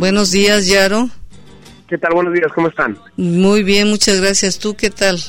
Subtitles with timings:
[0.00, 1.10] Buenos días, Yaro.
[1.86, 2.14] ¿Qué tal?
[2.14, 2.96] Buenos días, ¿cómo están?
[3.18, 4.58] Muy bien, muchas gracias.
[4.58, 5.20] ¿Tú qué tal?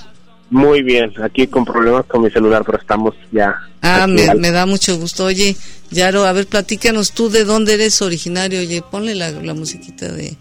[0.50, 3.54] Muy bien, aquí con problemas con mi celular, pero estamos ya.
[3.82, 5.26] Ah, me, da mucho gusto.
[5.26, 5.58] Oye,
[5.90, 8.62] Yaro, a ver, platícanos tú de dónde eres originario.
[8.62, 10.38] Oye, ponle la, la musiquita de...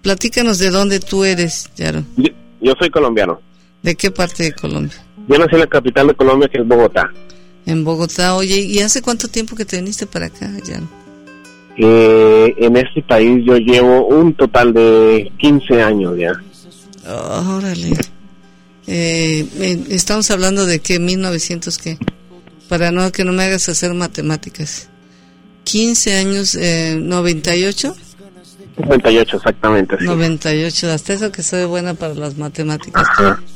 [0.00, 2.02] Platícanos de dónde tú eres, Yaro.
[2.16, 3.42] Yo, soy colombiano.
[3.82, 4.96] ¿De qué parte de Colombia?
[5.28, 7.12] Yo nací en la capital de Colombia, que es Bogotá.
[7.66, 10.88] En Bogotá, oye, ¿y hace cuánto tiempo que te viniste para acá, Yaro?
[11.78, 16.32] Eh, en este país yo llevo un total de 15 años ya.
[17.06, 17.96] órale.
[18.86, 19.46] Eh,
[19.90, 21.98] estamos hablando de que 1900 qué?
[22.68, 24.88] Para no que no me hagas hacer matemáticas.
[25.64, 27.94] 15 años, eh, 98.
[28.78, 29.96] 98, exactamente.
[30.00, 33.06] 98, hasta eso que soy buena para las matemáticas.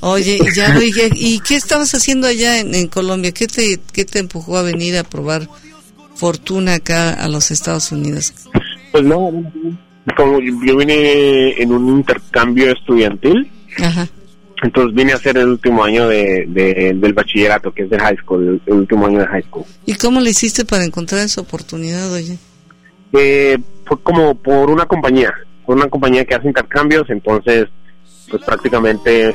[0.00, 0.76] Oye, ya,
[1.14, 3.32] ¿y qué estabas haciendo allá en, en Colombia?
[3.32, 5.48] ¿Qué te, ¿Qué te empujó a venir a probar
[6.20, 8.34] fortuna acá a los Estados Unidos?
[8.92, 9.32] Pues no,
[10.16, 13.50] como yo vine en un intercambio estudiantil,
[14.62, 16.44] entonces vine a hacer el último año de,
[16.94, 19.64] del bachillerato, que es de high school, el, último año de high school.
[19.86, 22.36] ¿Y cómo le hiciste para encontrar esa oportunidad, oye?
[23.14, 25.32] Eh, fue como por una compañía,
[25.64, 27.68] por una compañía que hace intercambios, entonces
[28.30, 29.34] pues prácticamente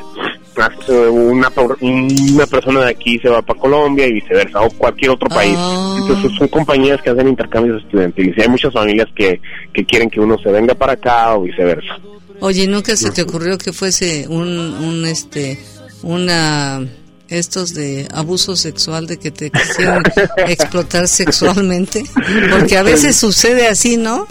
[1.10, 5.56] una, una persona de aquí se va para Colombia y viceversa, o cualquier otro país.
[5.58, 5.98] Ah.
[6.00, 9.42] Entonces son compañías que hacen intercambios estudiantiles y hay muchas familias que,
[9.74, 12.00] que quieren que uno se venga para acá o viceversa.
[12.40, 15.60] Oye, ¿nunca se te ocurrió que fuese un, un este,
[16.04, 16.86] una
[17.28, 20.04] estos de abuso sexual de que te quisieran
[20.48, 22.04] explotar sexualmente?
[22.52, 24.28] Porque a veces sucede así, ¿no?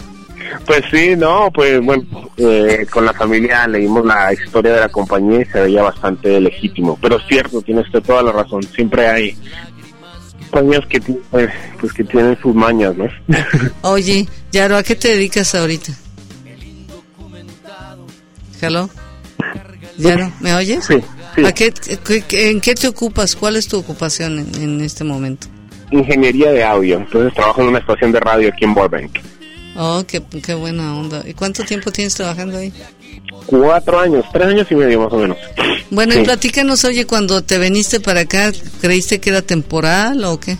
[0.65, 2.03] Pues sí, no, pues bueno,
[2.37, 6.97] eh, con la familia leímos la historia de la compañía y se veía bastante legítimo.
[7.01, 8.63] Pero es cierto, tiene usted toda la razón.
[8.63, 9.37] Siempre hay
[10.49, 13.07] compañías que, pues, pues, que tienen sus mañas, ¿no?
[13.81, 15.91] Oye, Yaro, ¿a qué te dedicas ahorita?
[18.61, 18.89] ¿Hello?
[19.97, 20.85] ¿Yaro, me oyes?
[20.85, 21.01] Sí.
[21.45, 21.73] ¿A qué,
[22.31, 23.35] ¿En qué te ocupas?
[23.35, 25.47] ¿Cuál es tu ocupación en, en este momento?
[25.91, 26.97] Ingeniería de audio.
[26.97, 29.19] Entonces trabajo en una estación de radio aquí en Burbank.
[29.75, 31.23] Oh, qué, qué buena onda.
[31.25, 32.71] ¿Y cuánto tiempo tienes trabajando ahí?
[33.45, 35.37] Cuatro años, tres años y medio más o menos.
[35.91, 40.57] Bueno, y platícanos, oye, cuando te veniste para acá, ¿creíste que era temporal o qué?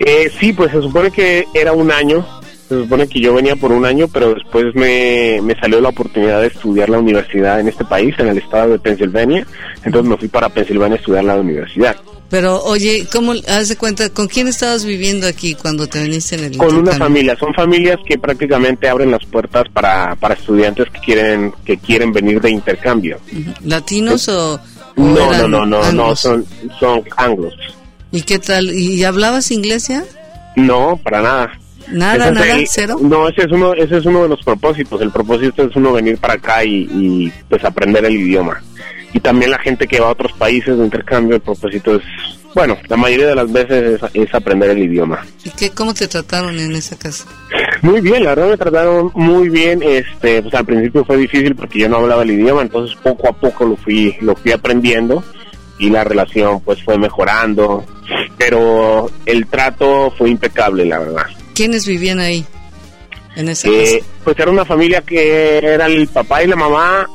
[0.00, 2.26] Eh, sí, pues se supone que era un año,
[2.68, 6.40] se supone que yo venía por un año, pero después me, me salió la oportunidad
[6.40, 9.46] de estudiar la universidad en este país, en el estado de Pensilvania,
[9.84, 11.96] entonces me fui para Pensilvania a estudiar la universidad.
[12.30, 16.44] Pero oye, ¿cómo haz de cuenta con quién estabas viviendo aquí cuando te viniste en
[16.44, 21.00] el Con una familia, son familias que prácticamente abren las puertas para, para estudiantes que
[21.00, 23.18] quieren que quieren venir de intercambio.
[23.64, 24.60] ¿Latinos o,
[24.94, 26.46] No, no, no, no, no, son
[26.78, 27.52] son anglos.
[28.12, 28.70] ¿Y qué tal?
[28.72, 30.04] ¿Y hablabas inglés ya?
[30.54, 31.52] No, para nada.
[31.88, 32.96] Nada, nada, cero.
[33.00, 35.00] No, ese es uno ese es uno de los propósitos.
[35.00, 38.62] El propósito es uno venir para acá y, y pues aprender el idioma
[39.12, 42.02] y también la gente que va a otros países de intercambio, el propósito es,
[42.54, 45.24] bueno, la mayoría de las veces es, aprender el idioma.
[45.44, 47.26] ¿Y qué, cómo te trataron en esa casa?
[47.82, 51.80] Muy bien, la verdad me trataron muy bien, este, pues al principio fue difícil porque
[51.80, 55.24] yo no hablaba el idioma, entonces poco a poco lo fui, lo fui aprendiendo
[55.78, 57.84] y la relación pues fue mejorando,
[58.36, 61.26] pero el trato fue impecable, la verdad.
[61.54, 62.44] ¿Quiénes vivían ahí?
[63.34, 64.12] En esa eh, casa?
[64.24, 67.08] Pues era una familia que era el papá y la mamá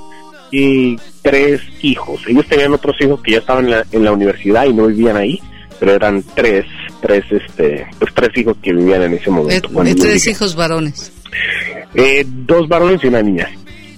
[0.51, 2.21] y tres hijos.
[2.27, 5.41] Ellos tenían otros hijos que ya estaban en la, universidad y no vivían ahí,
[5.79, 6.65] pero eran tres,
[7.01, 9.83] tres, este, pues tres hijos que vivían en ese momento.
[9.83, 11.11] Eh, tres hijos varones.
[11.95, 13.49] Eh, dos varones y una niña.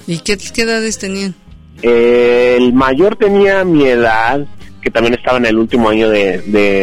[0.07, 1.35] ¿Y qué, edades tenían?
[1.81, 4.47] Eh, el mayor tenía mi edad,
[4.81, 6.38] que también estaba en el último año de,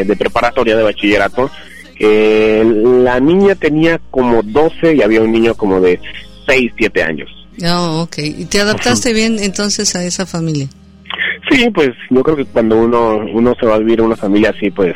[0.04, 1.50] de, preparatoria de bachillerato.
[1.98, 5.98] la niña tenía como 12 y había un niño como de
[6.46, 7.43] 6, 7 años.
[7.62, 8.18] Oh, ok.
[8.18, 10.68] ¿Y te adaptaste bien entonces a esa familia?
[11.50, 14.50] Sí, pues yo creo que cuando uno, uno se va a vivir en una familia
[14.50, 14.94] así, pues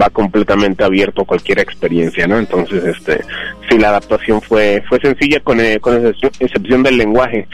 [0.00, 2.38] va completamente abierto a cualquier experiencia, ¿no?
[2.38, 3.20] Entonces, este,
[3.68, 6.06] sí, la adaptación fue, fue sencilla con, eh, con
[6.40, 7.46] excepción del lenguaje,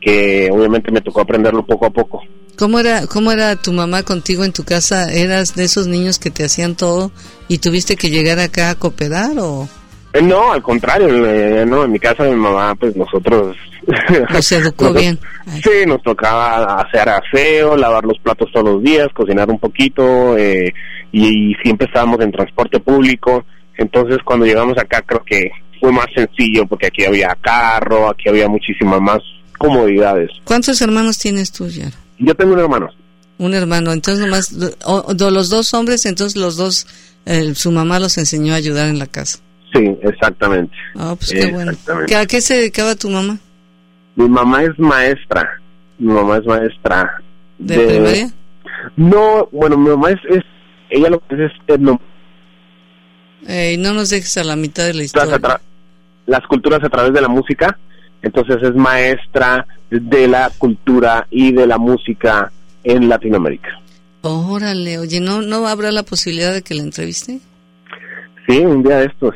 [0.00, 2.22] que obviamente me tocó aprenderlo poco a poco.
[2.56, 5.10] ¿Cómo era, ¿Cómo era tu mamá contigo en tu casa?
[5.10, 7.10] ¿Eras de esos niños que te hacían todo
[7.48, 9.68] y tuviste que llegar acá a cooperar o...?
[10.12, 13.56] Eh, no, al contrario, eh, no, en mi casa mi mamá, pues nosotros...
[14.32, 15.18] Nos educó bien.
[15.62, 20.72] Sí, nos tocaba hacer aseo, lavar los platos todos los días, cocinar un poquito, eh,
[21.12, 23.44] y, siempre estábamos en transporte público,
[23.78, 28.48] entonces cuando llegamos acá creo que fue más sencillo, porque aquí había carro, aquí había
[28.48, 29.18] muchísimas más
[29.58, 30.30] comodidades.
[30.44, 31.90] ¿Cuántos hermanos tienes tú, ya?
[32.18, 32.88] Yo tengo un hermano.
[33.38, 36.86] Un hermano, entonces nomás, los dos hombres, entonces los dos,
[37.54, 39.38] su mamá los enseñó a ayudar en la casa.
[39.72, 40.74] Sí, exactamente.
[40.96, 41.72] Ah, pues qué bueno.
[42.16, 43.38] ¿A qué se dedicaba tu mamá?
[44.16, 45.48] Mi mamá es maestra.
[45.98, 47.22] Mi mamá es maestra.
[47.58, 48.30] ¿De, primaria?
[48.96, 50.42] No, bueno, mi mamá es, es
[50.90, 52.00] ella lo que es etno.
[53.46, 55.60] Eh, no nos dejes a la mitad de la historia.
[56.26, 57.78] Las culturas a través de la música.
[58.22, 62.52] Entonces es maestra de la cultura y de la música
[62.84, 63.80] en Latinoamérica.
[64.22, 67.40] Órale, oye, ¿no, ¿no habrá la posibilidad de que la entreviste?
[68.50, 69.34] Sí, un día de estos.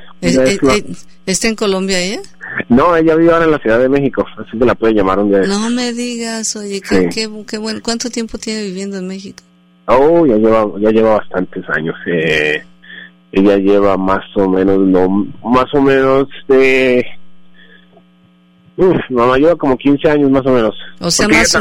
[1.27, 2.21] ¿Está en Colombia ella?
[2.69, 5.31] No, ella vive ahora en la Ciudad de México, así que la puede llamar un
[5.31, 5.43] día.
[5.43, 7.81] No me digas, oye, qué, qué, bueno.
[7.83, 9.43] ¿Cuánto tiempo tiene viviendo en México?
[9.87, 11.95] Oh, ya lleva, ya lleva bastantes años.
[12.07, 12.63] Eh,
[13.33, 17.05] ella lleva más o menos, no, más o menos de...
[18.77, 20.75] Uf, mamá lleva como 15 años más o menos.
[21.01, 21.57] O sea, más...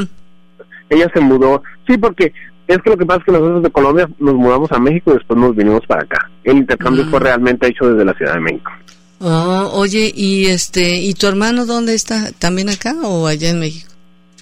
[0.90, 2.34] ella se mudó, sí, porque
[2.68, 5.16] es que lo que pasa es que nosotros de Colombia nos mudamos a México y
[5.16, 6.30] después nos vinimos para acá.
[6.44, 7.24] El intercambio fue ah.
[7.24, 8.72] realmente hecho desde la Ciudad de México.
[9.20, 12.32] Oh, oye, y este, ¿y tu hermano dónde está?
[12.40, 13.92] ¿También acá o allá en México?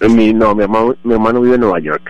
[0.10, 2.10] Mi, no, mi hermano, mi hermano vive en Nueva York.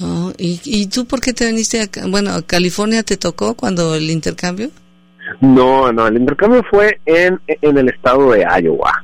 [0.00, 2.04] Oh, ¿y, ¿y, tú por qué te viniste acá?
[2.06, 4.70] Bueno, ¿California te tocó cuando el intercambio?
[5.40, 9.03] No, no, el intercambio fue en, en el estado de Iowa.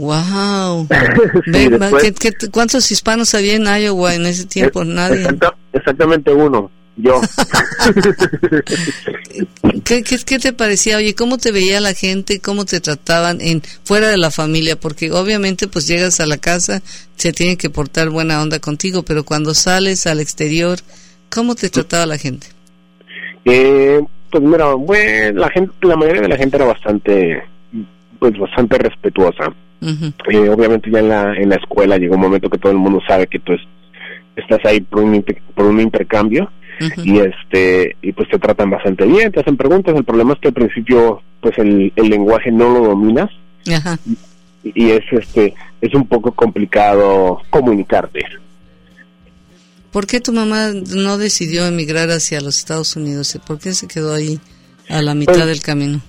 [0.00, 0.88] Wow.
[2.52, 4.82] cuántos hispanos había en Iowa en ese tiempo?
[4.82, 5.26] Nadie.
[5.74, 7.20] exactamente uno, yo.
[9.84, 10.96] ¿Qué, qué, te parecía?
[10.96, 12.40] Oye, ¿cómo te veía la gente?
[12.40, 14.80] ¿Cómo te trataban en fuera de la familia?
[14.80, 16.80] Porque obviamente pues llegas a la casa,
[17.16, 20.78] se tiene que portar buena onda contigo, pero cuando sales al exterior,
[21.28, 22.46] ¿cómo te trataba la gente?
[23.44, 24.00] Eh,
[24.30, 27.42] pues mira, bueno, la gente, la mayoría de la gente era bastante,
[28.18, 29.52] pues bastante respetuosa
[29.82, 33.00] eh, obviamente ya en la, en la escuela llegó un momento que todo el mundo
[33.06, 33.52] sabe que tú
[34.36, 35.24] estás ahí por un,
[35.54, 36.50] por un intercambio
[37.04, 40.48] y este y pues te tratan bastante bien, te hacen preguntas, el problema es que
[40.48, 43.30] al principio pues el, el lenguaje no lo dominas
[44.62, 48.24] y, es este es un poco complicado comunicarte.
[49.90, 53.38] ¿Por qué tu mamá no decidió emigrar hacia los Estados Unidos?
[53.46, 54.38] ¿Por qué se quedó ahí
[54.88, 56.00] a la mitad pues, del camino?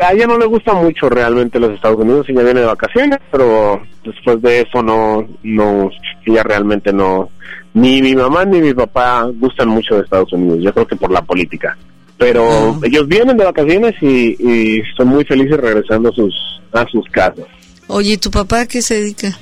[0.00, 3.80] A ella no le gusta mucho realmente los Estados Unidos, ella viene de vacaciones, pero
[4.04, 5.90] después de eso no, no,
[6.24, 7.30] ella realmente no,
[7.74, 11.10] ni mi mamá ni mi papá gustan mucho de Estados Unidos, yo creo que por
[11.10, 11.76] la política.
[12.16, 12.80] Pero ah.
[12.82, 16.34] ellos vienen de vacaciones y, son muy felices regresando a sus,
[16.72, 17.46] a sus casas.
[17.86, 19.38] Oye, ¿tu papá qué se dedica?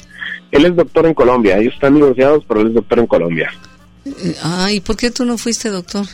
[0.51, 3.51] Él es doctor en Colombia, ellos están divorciados, pero él es doctor en Colombia.
[4.05, 6.05] Eh, ah, ¿y por qué tú no fuiste doctor?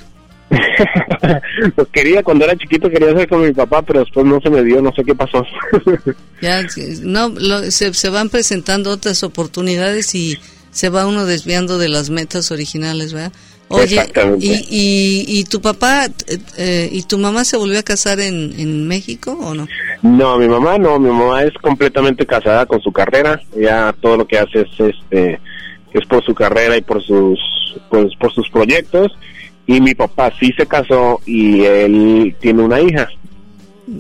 [1.77, 4.63] pues quería, cuando era chiquito quería ser con mi papá, pero después no se me
[4.63, 5.45] dio, no sé qué pasó.
[6.43, 6.63] ya,
[7.03, 7.33] no,
[7.71, 10.39] se, se van presentando otras oportunidades y
[10.71, 13.33] se va uno desviando de las metas originales, ¿verdad?
[13.69, 14.03] Oye,
[14.39, 16.07] y, y, tu papá
[16.59, 19.67] eh, y tu mamá se volvió a casar en, en México o no?
[20.03, 24.27] No, mi mamá no, mi mamá es completamente casada con su carrera, ya todo lo
[24.27, 25.41] que hace es este
[25.95, 27.39] es por su carrera y por sus
[27.89, 29.13] pues, por sus proyectos
[29.67, 33.09] y mi papá sí se casó y él tiene una hija.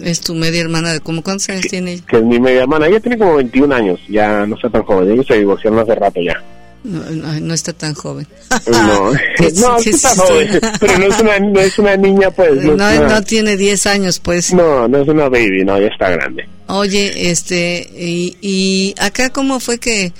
[0.02, 2.04] Es tu media hermana, ¿cómo cuántos años tiene ella?
[2.06, 5.10] Que es mi media hermana, ella tiene como 21 años, ya no está tan joven,
[5.12, 6.42] ellos se divorciaron hace rato ya.
[6.84, 7.00] No,
[7.40, 8.26] no, está tan joven.
[8.66, 9.12] No,
[9.60, 12.64] no está joven, pero no es, una, no es una niña, pues.
[12.64, 14.52] No, no, tiene 10 años, pues.
[14.52, 16.48] No, no es una baby, no, ya está grande.
[16.66, 20.12] Oye, este, y, y acá, ¿cómo fue que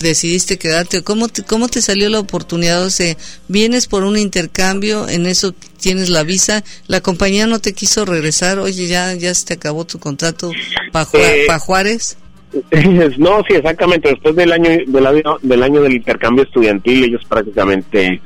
[0.00, 1.02] decidiste quedarte?
[1.02, 2.84] ¿Cómo te, ¿Cómo te salió la oportunidad?
[2.84, 3.16] O sea,
[3.48, 8.58] vienes por un intercambio, en eso tienes la visa, la compañía no te quiso regresar,
[8.58, 10.50] oye, ya, ya se te acabó tu contrato
[10.92, 12.18] para eh, Juárez.
[13.18, 14.08] No, sí, exactamente.
[14.08, 18.20] Después del año del, año del año del intercambio estudiantil, ellos prácticamente,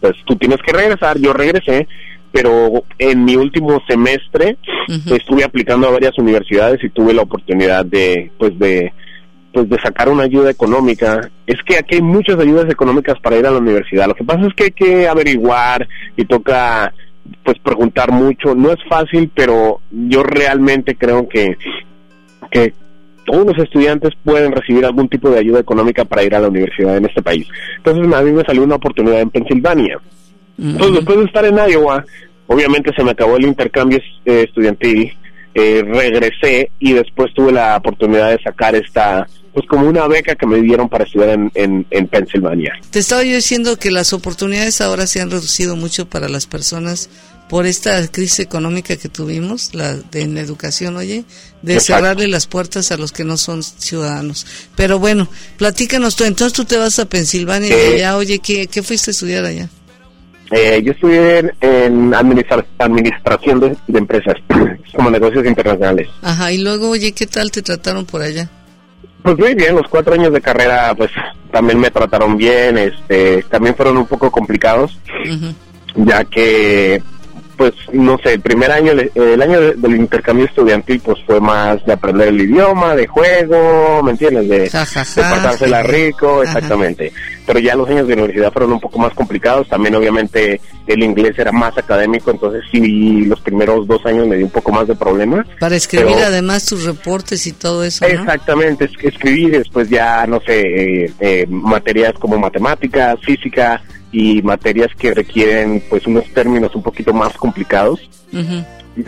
[0.00, 1.18] pues tú tienes que regresar.
[1.18, 1.86] Yo regresé,
[2.32, 4.56] pero en mi último semestre
[5.06, 8.92] estuve aplicando a varias universidades y tuve la oportunidad de, pues, de
[9.56, 11.30] pues de sacar una ayuda económica.
[11.46, 14.06] Es que aquí hay muchas ayudas económicas para ir a la universidad.
[14.06, 16.92] Lo que pasa es que hay que averiguar y toca
[17.42, 18.54] pues preguntar mucho.
[18.54, 21.56] No es fácil, pero yo realmente creo que
[22.50, 22.74] que
[23.24, 26.94] todos los estudiantes pueden recibir algún tipo de ayuda económica para ir a la universidad
[26.98, 27.48] en este país.
[27.78, 29.98] Entonces a mí me salió una oportunidad en Pensilvania.
[30.58, 32.04] Entonces después de estar en Iowa,
[32.46, 35.16] obviamente se me acabó el intercambio eh, estudiantil,
[35.58, 40.46] eh, regresé y después tuve la oportunidad de sacar esta pues como una beca que
[40.46, 42.74] me dieron para estudiar en, en, Pensilvania.
[42.90, 47.08] Te estaba yo diciendo que las oportunidades ahora se han reducido mucho para las personas
[47.48, 51.24] por esta crisis económica que tuvimos, la de en la educación, oye,
[51.62, 54.46] de cerrarle las puertas a los que no son ciudadanos.
[54.76, 58.82] Pero bueno, platícanos tú, entonces tú te vas a Pensilvania y allá, oye, ¿qué, ¿qué
[58.82, 59.70] fuiste a estudiar allá?
[60.50, 64.34] Eh, yo estudié en, administración de, de, empresas,
[64.94, 66.08] como negocios internacionales.
[66.20, 68.50] Ajá, y luego, oye, ¿qué tal te trataron por allá?
[69.26, 71.10] Pues muy bien, los cuatro años de carrera, pues
[71.50, 75.00] también me trataron bien, este, también fueron un poco complicados,
[75.96, 77.02] ya que
[77.56, 81.92] pues no sé, el primer año, el año del intercambio estudiantil pues fue más de
[81.92, 84.48] aprender el idioma, de juego, ¿me entiendes?
[84.48, 87.12] De, pasársela rico, exactamente.
[87.46, 91.38] Pero ya los años de universidad fueron un poco más complicados, también obviamente el inglés
[91.38, 94.94] era más académico, entonces sí, los primeros dos años me di un poco más de
[94.94, 95.46] problemas.
[95.58, 98.06] Para escribir además tus reportes y todo eso.
[98.06, 98.12] ¿no?
[98.12, 100.60] Exactamente, escribir después ya, no sé,
[101.04, 103.80] eh, eh, materias como matemáticas, física,
[104.12, 108.08] y materias que requieren pues unos términos un poquito más complicados.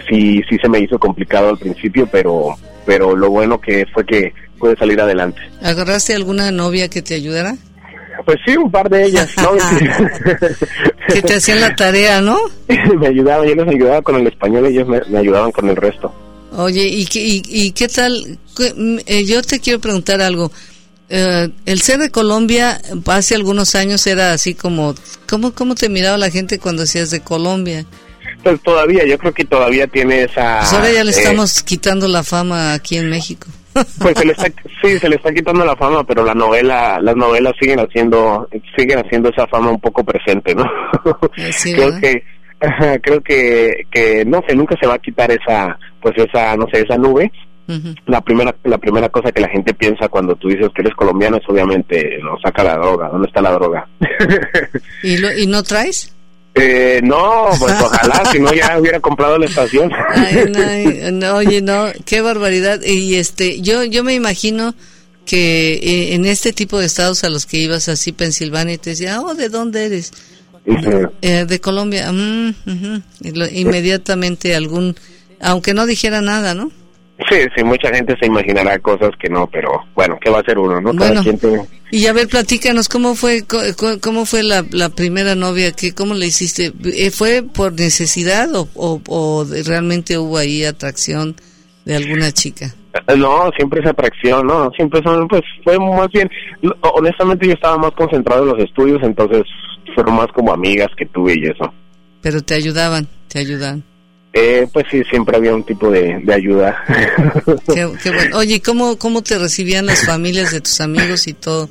[0.08, 4.32] Sí, sí se me hizo complicado al principio, pero pero lo bueno que fue que
[4.58, 5.40] pude salir adelante.
[5.62, 7.54] ¿Agarraste alguna novia que te ayudara?
[8.24, 9.50] Pues sí, un par de ellas, ¿no?
[11.12, 12.38] que te hacían la tarea, ¿no?
[12.98, 16.12] me ayudaban, yo les ayudaba con el español y ellos me, ayudaban con el resto.
[16.56, 18.38] Oye, ¿y, y, y qué tal?
[19.06, 20.50] Eh, yo te quiero preguntar algo.
[21.10, 24.94] Eh, el ser de Colombia hace algunos años era así como,
[25.28, 27.86] ¿cómo, ¿cómo te miraba la gente cuando decías de Colombia?
[28.42, 30.58] Pues todavía, yo creo que todavía tiene esa...
[30.60, 33.48] Pues ahora ya le eh, estamos quitando la fama aquí en México.
[34.00, 34.46] Pues se le está,
[34.82, 38.98] sí, se le está quitando la fama, pero la novela, las novelas siguen haciendo, siguen
[38.98, 40.64] haciendo esa fama un poco presente, ¿no?
[41.36, 42.24] Eh, creo que,
[43.02, 46.80] creo que, que no sé, nunca se va a quitar esa, pues esa, no sé,
[46.80, 47.30] esa nube
[48.06, 51.36] la primera la primera cosa que la gente piensa cuando tú dices que eres colombiano
[51.36, 53.08] es obviamente no saca la droga.
[53.08, 53.86] Dónde está la droga
[55.02, 56.14] y y no traes
[56.54, 59.90] eh, no pues ojalá si no ya hubiera comprado la estación.
[61.12, 62.80] No, oye no qué barbaridad.
[62.82, 64.74] Y este yo yo me imagino
[65.24, 68.90] que eh, en este tipo de estados a los que ibas así Pensilvania y te
[68.90, 70.12] decía oh de dónde eres
[71.22, 72.54] eh, de Colombia mm,
[73.52, 74.96] inmediatamente algún
[75.40, 76.70] aunque no dijera nada no
[77.28, 80.56] Sí, sí, mucha gente se imaginará cosas que no, pero bueno, ¿qué va a ser
[80.56, 80.94] uno, no?
[80.94, 81.38] Cada quien
[81.90, 83.44] Y a ver, platícanos, ¿cómo fue
[84.00, 85.72] cómo fue la, la primera novia?
[85.72, 86.72] que ¿Cómo le hiciste?
[86.84, 91.34] Eh, ¿Fue por necesidad o, o, realmente hubo ahí atracción
[91.84, 92.72] de alguna chica?
[92.94, 94.70] Eh, no, siempre es atracción, ¿no?
[94.76, 96.30] Siempre son, pues fue más bien,
[96.94, 99.42] honestamente yo estaba más concentrado en los estudios, entonces
[99.92, 101.72] fueron más como amigas que tuve y eso.
[102.22, 103.82] Pero te ayudaban, te ayudaban.
[104.40, 106.84] Eh, pues sí, siempre había un tipo de, ayuda.
[108.34, 111.68] Oye, ¿cómo, ¿cómo te recibían las familias de tus amigos y todo?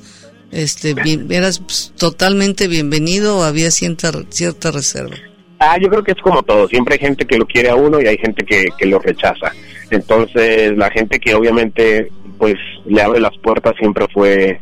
[0.52, 0.94] Este,
[1.30, 5.16] ¿Eras pues, totalmente bienvenido o había cierta, cierta reserva?
[5.60, 6.68] Ah, yo creo que es como todo.
[6.68, 9.54] Siempre hay gente que lo quiere a uno y hay gente que, que lo rechaza.
[9.90, 12.56] Entonces, la gente que obviamente pues
[12.86, 14.60] le abre las puertas siempre fue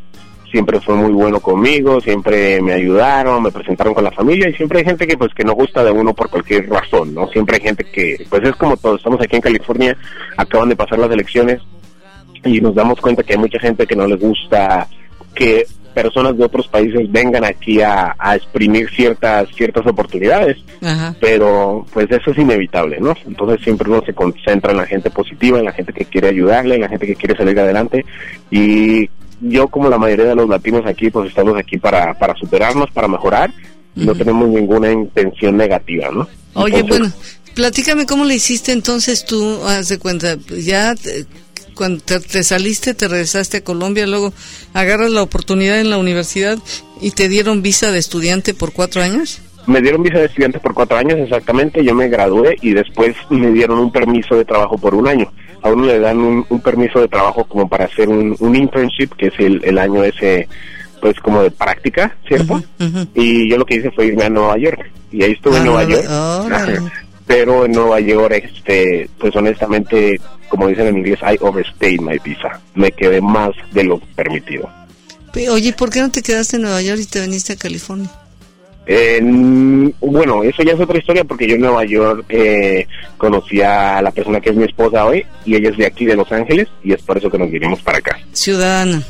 [0.51, 4.79] siempre fue muy bueno conmigo, siempre me ayudaron, me presentaron con la familia y siempre
[4.79, 7.27] hay gente que pues que no gusta de uno por cualquier razón, ¿no?
[7.27, 9.97] Siempre hay gente que pues es como todos, estamos aquí en California,
[10.37, 11.61] acaban de pasar las elecciones
[12.43, 14.87] y nos damos cuenta que hay mucha gente que no les gusta
[15.33, 20.57] que personas de otros países vengan aquí a, exprimir ciertas ciertas oportunidades,
[21.21, 23.15] pero pues eso es inevitable, ¿no?
[23.25, 26.75] Entonces siempre uno se concentra en la gente positiva, en la gente que quiere ayudarle,
[26.75, 28.05] en la gente que quiere salir adelante
[28.51, 29.09] y
[29.41, 33.07] yo como la mayoría de los latinos aquí, pues estamos aquí para, para superarnos, para
[33.07, 33.51] mejorar,
[33.95, 36.27] no tenemos ninguna intención negativa, ¿no?
[36.53, 37.11] Oye, bueno,
[37.53, 40.95] platícame cómo le hiciste entonces tú, haz de cuenta, ya
[41.75, 44.33] cuando te, saliste, te regresaste a Colombia, luego
[44.73, 46.57] agarras la oportunidad en la universidad
[47.01, 49.41] y te dieron visa de estudiante por cuatro años.
[49.67, 53.51] Me dieron visa de estudiante por cuatro años exactamente, yo me gradué y después me
[53.51, 55.31] dieron un permiso de trabajo por un año
[55.65, 59.33] a uno le dan un, permiso de trabajo como para hacer un, internship, que es
[59.39, 60.47] el, año ese,
[61.01, 62.63] pues como de práctica, ¿cierto?
[63.15, 64.91] Y yo lo que hice fue irme a Nueva York.
[65.11, 66.93] Y ahí estuve en ah, Nueva York.
[67.25, 72.61] Pero en Nueva York, este, pues honestamente, como dicen en inglés, I overstayed my visa.
[72.75, 74.69] Me quedé más de lo permitido.
[75.49, 78.11] Oye, ¿por qué no te quedaste en Nueva York y te viniste a California?
[79.99, 82.87] Bueno, eso ya es otra historia porque yo en Nueva York eh,
[83.17, 86.15] conocí a la persona que es mi esposa hoy y ella es de aquí de
[86.15, 88.19] Los Ángeles y es por eso que nos vinimos para acá.
[88.33, 89.03] Ciudadana.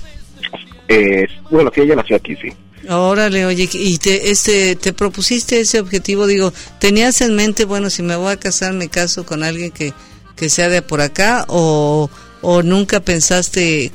[1.49, 2.53] bueno, sí, ella nació aquí, sí.
[2.89, 6.27] Órale, oye, ¿y te, este, te propusiste ese objetivo?
[6.27, 9.93] Digo, ¿tenías en mente, bueno, si me voy a casar, me caso con alguien que,
[10.35, 12.09] que sea de por acá o,
[12.41, 13.91] o nunca pensaste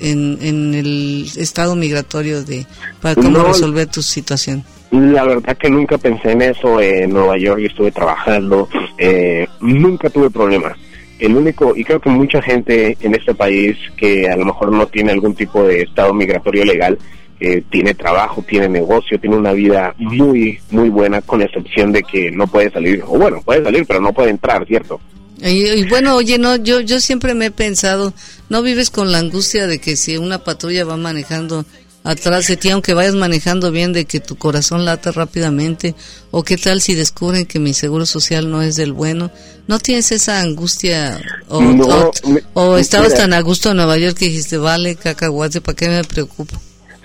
[0.00, 2.66] en, en el estado migratorio de
[3.00, 4.64] para cómo resolver tu situación?
[4.94, 6.80] La verdad que nunca pensé en eso.
[6.80, 8.68] En Nueva York y estuve trabajando.
[8.96, 10.78] Eh, nunca tuve problemas.
[11.18, 14.86] El único, y creo que mucha gente en este país que a lo mejor no
[14.86, 16.98] tiene algún tipo de estado migratorio legal,
[17.40, 22.30] eh, tiene trabajo, tiene negocio, tiene una vida muy, muy buena, con excepción de que
[22.30, 25.00] no puede salir, o bueno, puede salir, pero no puede entrar, ¿cierto?
[25.42, 28.14] Y, bueno, oye, no, yo, yo siempre me he pensado,
[28.48, 31.64] ¿no vives con la angustia de que si una patrulla va manejando
[32.04, 35.94] atrás de ti, aunque vayas manejando bien, de que tu corazón lata rápidamente?
[36.30, 39.30] ¿O qué tal si descubren que mi seguro social no es del bueno?
[39.66, 41.18] ¿No tienes esa angustia?
[41.48, 42.12] ¿O,
[42.52, 46.04] o, estabas tan a gusto en Nueva York que dijiste, vale, cacahuate, ¿para qué me
[46.04, 46.54] preocupo?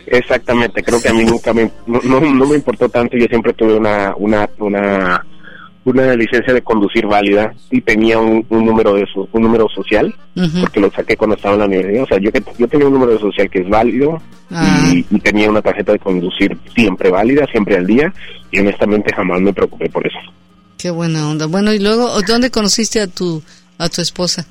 [0.06, 3.76] Exactamente, creo que a mí nunca me, no, no, me importó tanto, yo siempre tuve
[3.76, 5.26] una, una, una,
[5.90, 10.14] una licencia de conducir válida y tenía un, número de un número social,
[10.60, 13.14] porque lo saqué cuando estaba en la universidad, o sea, yo, yo tenía un número
[13.14, 14.92] de social que es válido ah.
[14.92, 18.14] y, tenía una tarjeta de conducir siempre válida, siempre al día,
[18.52, 20.20] y honestamente jamás me preocupé por eso.
[20.78, 21.46] Qué buena onda.
[21.46, 23.44] Bueno, y luego, ¿dónde conociste a tu,
[23.78, 24.46] a tu esposa?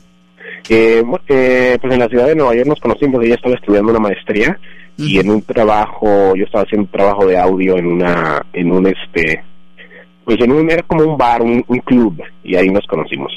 [0.68, 4.00] Eh, eh, pues en la ciudad de Nueva York nos conocimos, ella estaba estudiando una
[4.00, 4.58] maestría
[4.98, 8.88] y en un trabajo, yo estaba haciendo un trabajo de audio en una, en un
[8.88, 9.44] este,
[10.28, 13.32] pues en un, era como un bar, un, club, y ahí nos conocimos.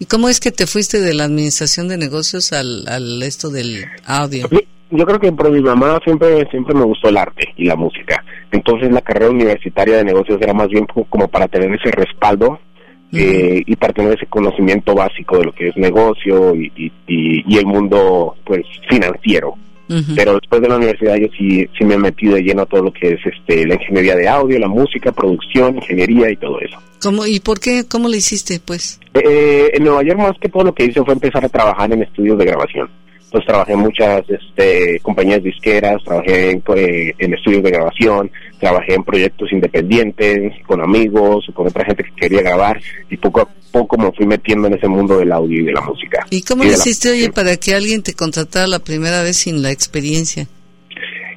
[0.00, 3.84] ¿Y cómo es que te fuiste de la administración de negocios al, al esto del
[4.04, 4.48] audio?
[4.90, 8.24] Yo creo que por mi mamá siempre siempre me gustó el arte y la música.
[8.50, 12.58] Entonces la carrera universitaria de negocios era más bien como para tener ese respaldo
[13.12, 17.58] eh, y para tener ese conocimiento básico de lo que es negocio y, y, y
[17.58, 19.54] el mundo pues financiero.
[20.16, 22.84] Pero después de la universidad yo sí, sí me he metido de lleno a todo
[22.84, 26.78] lo que es este la ingeniería de audio, la música, producción, ingeniería y todo eso.
[27.02, 27.84] ¿Cómo, ¿Y por qué?
[27.86, 28.98] ¿Cómo lo hiciste, pues?
[29.12, 32.02] Eh, en Nueva York más que todo lo que hice fue empezar a trabajar en
[32.02, 32.88] estudios de grabación.
[33.34, 38.94] Entonces trabajé en muchas este, compañías disqueras, trabajé en, eh, en, estudios de grabación, trabajé
[38.94, 43.98] en proyectos independientes, con amigos, con otra gente que quería grabar y poco a poco
[43.98, 46.24] me fui metiendo en ese mundo del audio y de la música.
[46.30, 49.72] ¿Y cómo lo hiciste, oye, para que alguien te contratara la primera vez sin la
[49.72, 50.46] experiencia?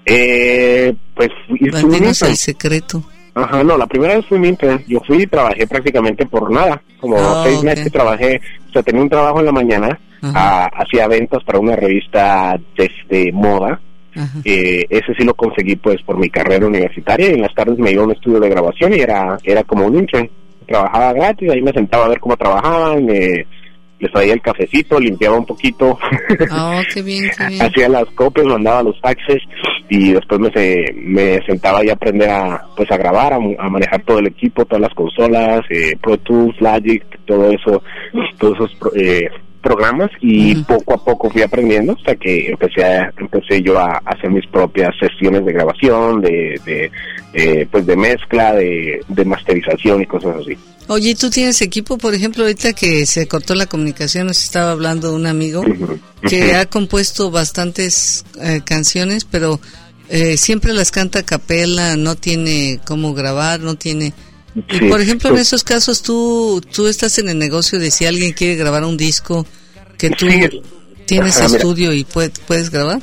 [0.05, 1.29] Eh, pues...
[1.49, 3.03] Mantienes el secreto.
[3.37, 7.17] Ajá, no, la primera vez fui mientras yo fui y trabajé prácticamente por nada, como
[7.17, 11.43] ah, seis meses que trabajé, o sea, tenía un trabajo en la mañana, hacía ventas
[11.43, 12.59] para una revista
[13.09, 13.79] de, moda.
[14.43, 17.91] Eh, ese sí lo conseguí pues por mi carrera universitaria y en las tardes me
[17.91, 20.27] iba a un estudio de grabación y era era como un intern.
[20.65, 23.45] Trabajaba gratis, ahí me sentaba a ver cómo trabajaban, me
[23.99, 25.97] les traía el cafecito, limpiaba un poquito,
[26.51, 26.81] oh,
[27.61, 29.41] hacía las copias, mandaba los taxes
[29.89, 34.19] y después me, me sentaba y a aprender a pues a grabar, a, manejar todo
[34.19, 37.81] el equipo, todas las consolas, eh, Pro Tools, Logic, todo eso,
[38.37, 39.29] todos esos eh,
[39.61, 44.29] programas y poco a poco fui aprendiendo hasta que empecé a, empecé yo a, hacer
[44.31, 46.91] mis propias sesiones de grabación, de, de
[47.33, 50.57] eh, pues de mezcla, de, de masterización y cosas así.
[50.89, 51.97] Oye, ¿tú tienes equipo?
[51.97, 55.61] Por ejemplo, ahorita que se cortó la comunicación, nos estaba hablando un amigo
[56.21, 59.59] que ha compuesto bastantes eh, canciones, pero
[60.09, 64.13] eh, siempre las canta a capela, no tiene cómo grabar, no tiene...
[64.89, 68.55] por ejemplo, en esos casos, tú, tú estás en el negocio de si alguien quiere
[68.55, 69.45] grabar un disco,
[69.97, 70.27] que tú
[71.05, 73.01] tienes estudio y puedes grabar.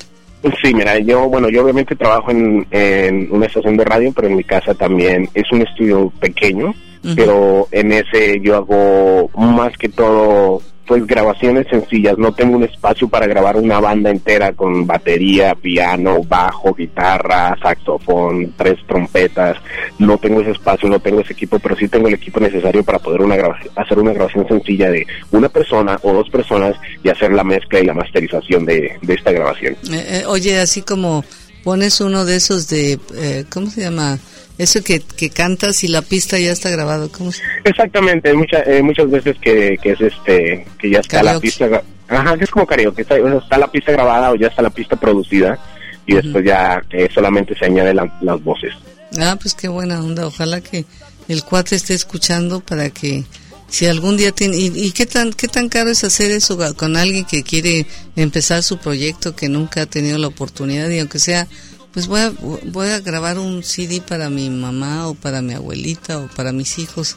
[0.63, 4.37] Sí, mira, yo, bueno, yo obviamente trabajo en, en una estación de radio, pero en
[4.37, 6.75] mi casa también es un estudio pequeño
[7.15, 13.09] pero en ese yo hago más que todo pues grabaciones sencillas, no tengo un espacio
[13.09, 19.57] para grabar una banda entera con batería, piano, bajo, guitarra, saxofón, tres trompetas,
[19.99, 22.99] no tengo ese espacio, no tengo ese equipo, pero sí tengo el equipo necesario para
[22.99, 23.35] poder una
[23.77, 27.87] hacer una grabación sencilla de una persona o dos personas y hacer la mezcla y
[27.87, 29.75] la masterización de, esta grabación.
[29.93, 31.25] Eh, eh, oye, así como
[31.63, 34.19] pones uno de esos de, eh, ¿cómo se llama?
[34.57, 37.31] Eso que, que cantas y la pista ya está grabado, ¿cómo
[37.65, 42.37] Exactamente, muchas eh, muchas veces que, que es este que ya está la pista, ajá,
[42.39, 45.59] es como karaoke, está, está la pista grabada o ya está la pista producida
[46.07, 48.73] y después ya eh, solamente se añaden las voces.
[49.19, 50.85] Ah, pues qué buena onda, ojalá que
[51.29, 53.25] el cuate esté escuchando para que
[53.69, 56.97] si algún día tiene y, y, qué tan qué tan caro es hacer eso con
[56.97, 61.49] alguien que quiere empezar su proyecto que nunca ha tenido la oportunidad y aunque sea
[61.95, 62.33] pues voy a,
[62.67, 66.79] voy a grabar un CD para mi mamá o para mi abuelita o para mis
[66.81, 67.17] hijos.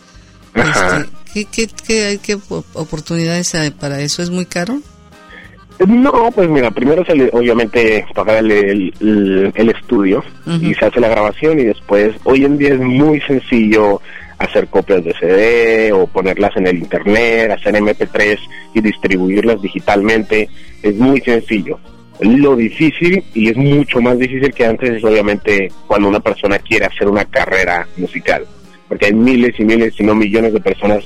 [0.53, 2.37] Este, ¿qué, qué, qué,
[2.73, 4.21] oportunidades hay para eso?
[4.21, 4.79] ¿Es muy caro?
[5.85, 8.93] No, pues mira, primero se obviamente pagar el,
[9.55, 10.23] el, estudio
[10.59, 14.01] y se hace la grabación y después, hoy en día es muy sencillo
[14.39, 18.39] hacer copias de CD o ponerlas en el internet, hacer MP3
[18.73, 20.49] y distribuirlas digitalmente,
[20.81, 21.79] es muy sencillo.
[22.21, 26.85] Lo difícil, y es mucho más difícil que antes, es obviamente cuando una persona quiere
[26.85, 28.45] hacer una carrera musical.
[28.87, 31.03] Porque hay miles y miles, si no millones de personas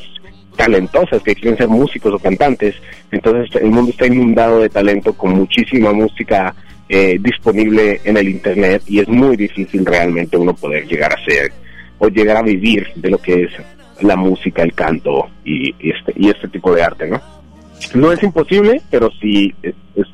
[0.56, 2.76] talentosas que quieren ser músicos o cantantes.
[3.12, 6.54] Entonces el mundo está inundado de talento con muchísima música
[6.90, 11.52] eh, disponible en el internet y es muy difícil realmente uno poder llegar a ser
[11.98, 13.52] o llegar a vivir de lo que es
[14.02, 17.22] la música, el canto y, este y este tipo de arte, ¿no?
[17.94, 19.74] No es imposible, pero sí es,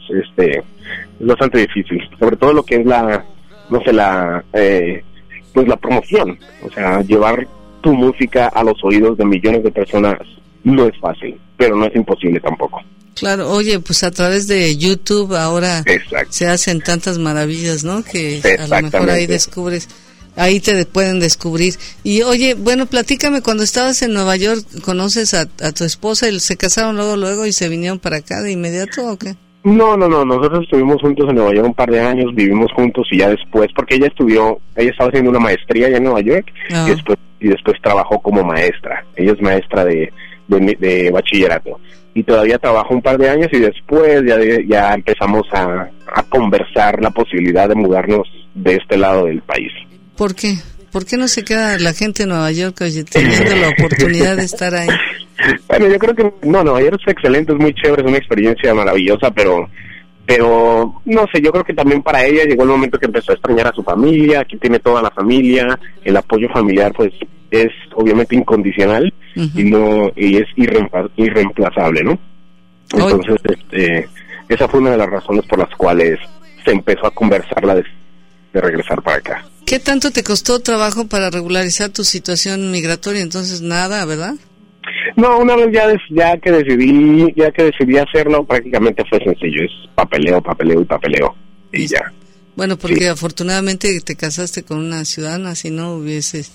[0.10, 0.64] este
[1.20, 3.26] bastante difícil, sobre todo lo que es la
[3.70, 5.04] no sé la eh,
[5.54, 7.48] pues la promoción, o sea, llevar
[7.82, 10.20] tu música a los oídos de millones de personas
[10.64, 12.82] no es fácil, pero no es imposible tampoco.
[13.16, 15.84] Claro, oye, pues a través de YouTube ahora
[16.30, 18.04] se hacen tantas maravillas, ¿no?
[18.04, 19.90] Que a lo mejor ahí descubres,
[20.36, 21.76] ahí te pueden descubrir.
[22.04, 26.58] Y oye, bueno, platícame, cuando estabas en Nueva York, ¿conoces a, tu esposa y se
[26.58, 29.36] casaron luego, luego y se vinieron para acá de inmediato o qué?
[29.64, 33.08] No, no, no, nosotros estuvimos juntos en Nueva York un par de años, vivimos juntos
[33.12, 36.54] y ya después, porque ella estudió, ella estaba haciendo una maestría allá en Nueva York
[36.70, 36.86] y, ah.
[36.88, 39.04] después, y después trabajó como maestra.
[39.16, 40.14] Ella es maestra de,
[40.48, 41.80] de bachillerato
[42.18, 45.88] y todavía trabajó un par de años y después ya, ya empezamos a,
[46.30, 49.72] conversar la posibilidad de mudarnos de este lado del país.
[50.16, 50.56] ¿Por qué?
[50.98, 52.76] ¿Por qué no se queda la gente en Nueva York
[53.12, 54.88] teniendo la oportunidad de estar ahí?
[55.68, 58.74] Bueno, yo creo que no, Nueva York es excelente, es muy chévere, es una experiencia
[58.74, 59.70] maravillosa, pero
[60.26, 63.36] pero no sé, yo creo que también para ella llegó el momento que empezó a
[63.36, 67.14] extrañar a su familia, aquí tiene toda la familia, el apoyo familiar pues
[67.52, 72.18] es obviamente incondicional y no y es irreemplazable, ¿no?
[72.92, 74.10] Entonces, este,
[74.50, 76.18] esa fue una de las razones por las cuales
[76.66, 77.84] se empezó a conversar de,
[78.54, 79.46] de regresar para acá.
[79.68, 83.22] ¿Qué tanto te costó trabajo para regularizar tu situación migratoria?
[83.22, 84.36] Entonces nada, ¿verdad?
[85.16, 89.72] No, una vez ya, ya que decidí, ya que decidí hacerlo, prácticamente fue sencillo, es
[89.94, 91.36] papeleo, papeleo y papeleo
[91.74, 92.14] y ya.
[92.56, 96.52] Bueno, porque afortunadamente te casaste con una ciudadana, si no hubieses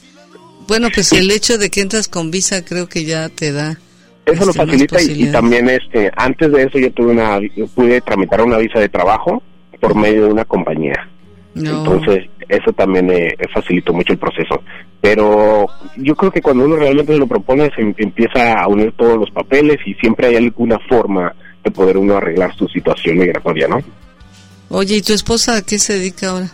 [0.67, 3.79] bueno, pues el hecho de que entras con visa creo que ya te da.
[4.25, 7.41] Eso lo este, facilita y, también este antes de eso yo tuve una
[7.75, 9.43] pude tramitar una visa de trabajo
[9.81, 11.09] por medio de una compañía.
[11.55, 14.63] Entonces, eso también eh, facilitó mucho el proceso.
[15.01, 18.93] Pero yo creo que cuando uno realmente se lo propone, se em, empieza a unir
[18.97, 23.69] todos los papeles y siempre hay alguna forma de poder uno arreglar su situación migratoria,
[23.69, 23.81] ¿no?
[24.69, 26.51] Oye, ¿y tu esposa a qué se dedica ahora?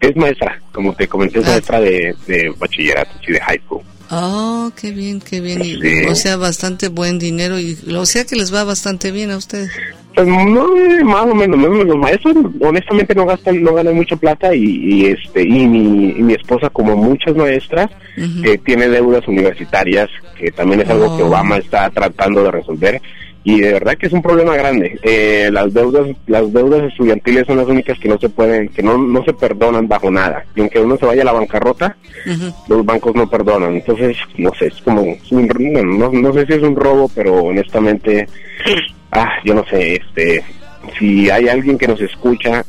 [0.00, 1.50] Es maestra, como te comenté, es ah.
[1.50, 3.82] maestra de, de bachillerato, y de high school.
[4.10, 6.08] Oh, qué bien, qué bien.
[6.08, 9.70] O sea, bastante buen dinero y o sea que les va bastante bien a ustedes.
[10.14, 10.66] Pues no,
[11.04, 15.66] más o menos, los maestros honestamente no gastan, no ganan mucha plata y, este y
[15.66, 17.88] mi, mi esposa como muchas maestras
[18.42, 21.28] que tiene deudas universitarias que también es algo que oh.
[21.28, 23.00] Obama está tratando de resolver
[23.48, 24.98] y de verdad que es un problema grande.
[25.02, 28.98] Eh, las deudas las deudas estudiantiles son las únicas que no se pueden, que no,
[28.98, 30.44] no se perdonan bajo nada.
[30.54, 31.96] Y aunque uno se vaya a la bancarrota,
[32.68, 33.76] los bancos no perdonan.
[33.76, 38.28] Entonces, no sé, es como, no, no sé si es un robo, pero honestamente,
[39.12, 40.44] ah, yo no sé, este,
[40.98, 42.66] si hay alguien que nos escucha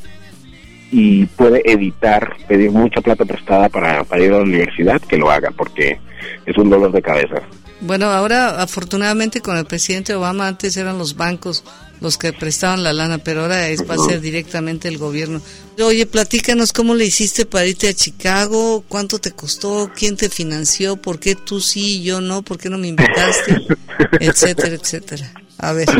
[0.91, 5.29] y puede evitar pedir mucha plata prestada para, para ir a la universidad, que lo
[5.29, 5.99] haga, porque
[6.45, 7.41] es un dolor de cabeza.
[7.81, 11.63] Bueno, ahora afortunadamente con el presidente Obama antes eran los bancos
[12.01, 15.41] los que prestaban la lana, pero ahora es va a ser directamente el gobierno.
[15.79, 20.97] Oye, platícanos cómo le hiciste para irte a Chicago, cuánto te costó, quién te financió,
[20.97, 23.65] por qué tú sí y yo no, por qué no me invitaste,
[24.19, 25.33] etcétera, etcétera.
[25.59, 25.87] A ver.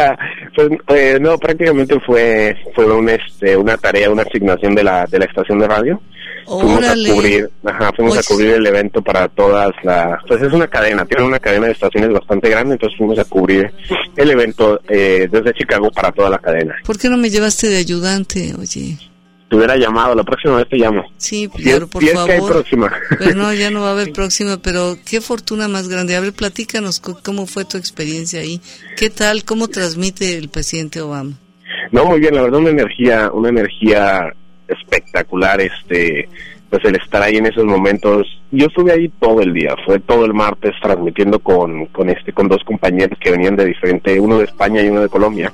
[0.00, 0.16] Ah,
[0.54, 5.18] pues, eh, no, prácticamente fue fue un, este, una tarea, una asignación de la de
[5.18, 6.00] la estación de radio
[6.48, 10.66] fuimos a cubrir, ajá, fuimos a cubrir el evento para todas las, pues es una
[10.66, 13.70] cadena, tiene una cadena de estaciones bastante grande, entonces fuimos a cubrir
[14.16, 16.76] el evento eh, desde Chicago para toda la cadena.
[16.84, 18.96] ¿Por qué no me llevaste de ayudante, oye?
[19.48, 21.04] Te hubiera llamado, la próxima vez te llamo.
[21.16, 22.26] Sí, claro, por favor.
[22.26, 22.92] Que hay próxima.
[23.18, 26.16] Pero no, ya no va a haber próxima, pero qué fortuna más grande.
[26.16, 28.60] A ver, platícanos cómo fue tu experiencia ahí.
[28.96, 29.44] ¿Qué tal?
[29.44, 31.38] ¿Cómo transmite el presidente Obama?
[31.92, 34.34] No, muy bien, la verdad una energía, una energía
[34.68, 36.28] espectacular este
[36.70, 40.26] pues el estar ahí en esos momentos yo estuve ahí todo el día fue todo
[40.26, 44.44] el martes transmitiendo con con este con dos compañeros que venían de diferente uno de
[44.44, 45.50] España y uno de Colombia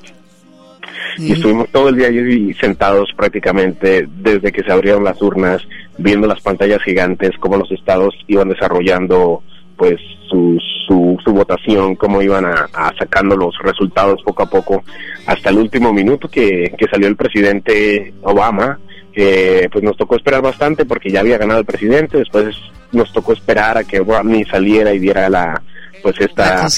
[1.18, 5.62] y estuvimos todo el día ahí sentados prácticamente desde que se abrieron las urnas
[5.98, 9.42] viendo las pantallas gigantes cómo los estados iban desarrollando
[9.76, 14.84] pues su, su, su votación, cómo iban a, sacando los resultados poco a poco,
[15.26, 18.78] hasta el último minuto que, que salió el presidente Obama
[19.12, 22.56] que pues nos tocó esperar bastante porque ya había ganado el presidente, después
[22.90, 25.62] nos tocó esperar a que Romney saliera y diera la
[26.04, 26.68] pues esta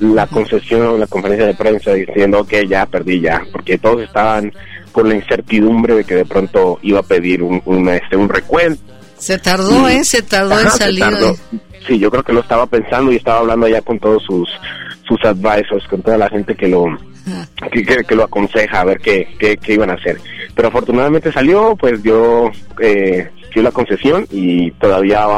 [0.00, 4.52] la concesión, la, conferencia de prensa diciendo que ya perdí ya, porque todos estaban
[4.90, 8.82] con la incertidumbre de que de pronto iba a pedir un, un este un recuento.
[9.16, 10.02] Se tardó, ¿eh?
[10.02, 11.04] Se tardó en salir.
[11.86, 14.48] Sí, yo creo que lo estaba pensando y estaba hablando ya con todos sus
[15.06, 16.86] sus advisors, con toda la gente que lo
[17.70, 20.18] que, lo aconseja a ver qué, qué, iban a hacer.
[20.56, 25.28] Pero afortunadamente salió, pues dio, eh, dio la concesión y todavía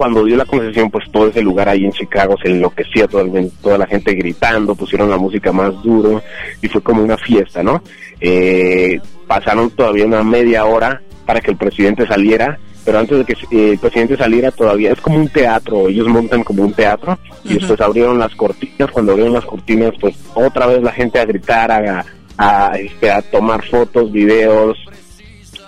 [0.00, 3.22] cuando dio la concesión, pues todo ese lugar ahí en Chicago se enloquecía, toda,
[3.60, 6.22] toda la gente gritando, pusieron la música más duro
[6.62, 7.82] y fue como una fiesta, ¿no?
[8.18, 13.34] Eh, pasaron todavía una media hora para que el presidente saliera, pero antes de que
[13.34, 17.58] eh, el presidente saliera todavía es como un teatro, ellos montan como un teatro y
[17.58, 21.70] después abrieron las cortinas, cuando abrieron las cortinas, pues otra vez la gente a gritar,
[21.70, 22.06] a,
[22.38, 24.78] a, este, a tomar fotos, videos,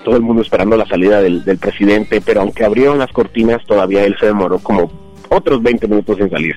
[0.02, 4.16] todo el mundo esperando la salida del, presidente, pero aunque abrieron las cortinas, todavía él
[4.18, 4.90] se demoró como
[5.28, 6.56] otros 20 minutos en salir.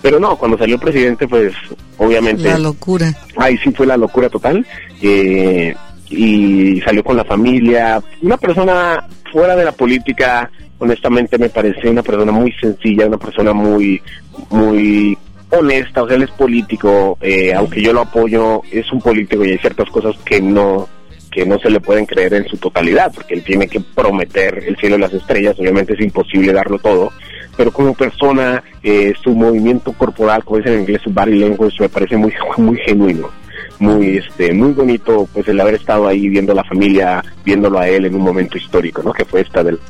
[0.00, 1.54] Pero no, cuando salió el presidente, pues
[1.98, 2.44] obviamente...
[2.44, 3.12] La locura.
[3.36, 4.66] Ahí sí fue la locura total.
[5.00, 5.74] Eh,
[6.10, 8.02] y salió con la familia.
[8.20, 13.52] Una persona fuera de la política, honestamente me parece una persona muy sencilla, una persona
[13.52, 14.02] muy,
[14.50, 15.16] muy
[15.50, 19.50] honesta, o sea, él es político, eh, aunque yo lo apoyo, es un político y
[19.50, 20.88] hay ciertas cosas que no
[21.32, 24.76] que no se le pueden creer en su totalidad, porque él tiene que prometer el
[24.76, 27.10] cielo y las estrellas, obviamente es imposible darlo todo,
[27.56, 31.88] pero como persona, eh, su movimiento corporal, como dicen en inglés, su body language, me
[31.88, 33.30] parece muy, muy genuino,
[33.78, 37.88] muy, este, muy bonito, pues el haber estado ahí viendo a la familia, viéndolo a
[37.88, 39.12] él en un momento histórico, ¿no?
[39.12, 39.80] Que fue esta del,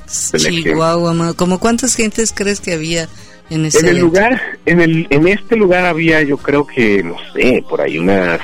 [0.75, 1.35] guau, amado.
[1.37, 3.09] ¿Cómo cuántas gentes crees que había
[3.51, 7.17] en ese En el lugar, en el, en este lugar había, yo creo que, no
[7.35, 8.41] sé, por ahí unas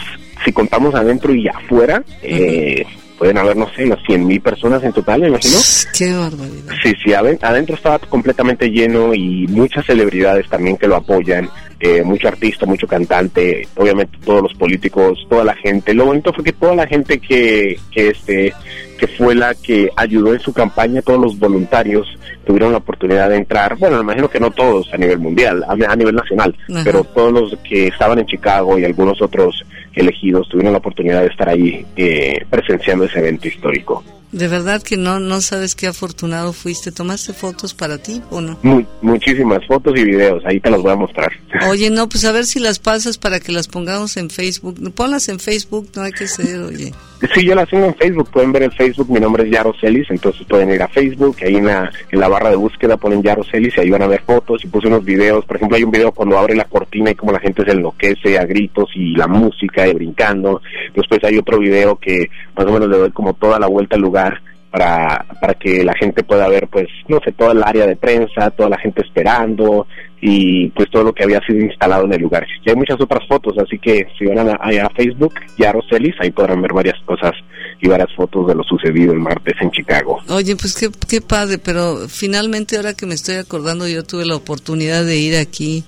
[0.48, 2.82] si contamos adentro y afuera, eh,
[3.18, 5.58] pueden haber, no sé, unas 100 mil personas en total, me imagino.
[5.92, 6.72] Qué barbaridad.
[6.82, 12.28] Sí, sí, adentro estaba completamente lleno y muchas celebridades también que lo apoyan, eh, mucho
[12.28, 15.92] artista, mucho cantante, obviamente todos los políticos, toda la gente.
[15.92, 18.54] Lo bonito fue que toda la gente que, que este
[18.98, 22.08] que fue la que ayudó en su campaña, todos los voluntarios
[22.48, 25.94] tuvieron la oportunidad de entrar, bueno, me imagino que no todos a nivel mundial, a,
[25.94, 30.78] nivel nacional, pero todos los que estaban en Chicago y algunos otros elegidos tuvieron la
[30.78, 34.02] oportunidad de estar ahí eh, presenciando ese evento histórico.
[34.32, 36.90] De verdad que no, no sabes qué afortunado fuiste.
[36.90, 38.58] ¿Tomaste fotos para ti o no?
[39.02, 41.30] muchísimas fotos y videos, ahí te las voy a mostrar.
[41.68, 44.92] Oye, no, pues a ver si las pasas para que las pongamos en Facebook.
[44.94, 46.94] Ponlas en Facebook, no hay que ser, oye.
[47.34, 50.08] Sí, yo las tengo en Facebook, pueden ver el Facebook, mi nombre es Yaro Celis,
[50.08, 53.42] entonces pueden ir a Facebook, ahí en la, en la barra de búsqueda ponen Yaro
[53.42, 55.90] Celis y ahí van a ver fotos y puse unos videos, por ejemplo hay un
[55.90, 59.26] video cuando abre la cortina y como la gente se enloquece a gritos y la
[59.26, 60.62] música y brincando,
[60.94, 64.02] después hay otro video que más o menos le doy como toda la vuelta al
[64.02, 67.96] lugar para, para que la gente pueda ver, pues, no sé, toda el área de
[67.96, 69.86] prensa, toda la gente esperando
[70.20, 72.46] y pues todo lo que había sido instalado en el lugar.
[72.64, 76.30] Y hay muchas otras fotos, así que si van a, a Facebook, ya Roselis, ahí
[76.30, 77.32] podrán ver varias cosas
[77.80, 80.18] y varias fotos de lo sucedido el martes en Chicago.
[80.28, 84.36] Oye, pues qué, qué padre, pero finalmente ahora que me estoy acordando, yo tuve la
[84.36, 85.84] oportunidad de ir aquí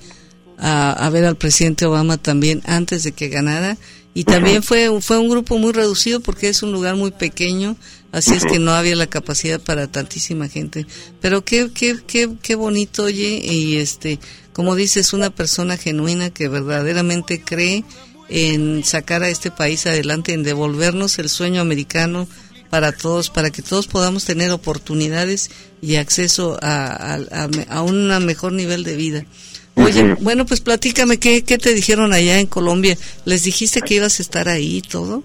[0.58, 3.76] a, a ver al presidente Obama también antes de que ganara
[4.12, 7.76] y también fue, fue un grupo muy reducido porque es un lugar muy pequeño,
[8.10, 10.86] así es que no había la capacidad para tantísima gente.
[11.20, 14.18] Pero qué, qué, qué, qué bonito, oye, y este,
[14.52, 17.84] como dices, una persona genuina que verdaderamente cree
[18.28, 22.26] en sacar a este país adelante, en devolvernos el sueño americano
[22.68, 25.50] para todos, para que todos podamos tener oportunidades
[25.82, 29.24] y acceso a, a, a un mejor nivel de vida.
[29.84, 32.96] Oye, bueno, pues platícame, ¿qué, ¿qué te dijeron allá en Colombia?
[33.24, 35.22] ¿Les dijiste que ibas a estar ahí y todo?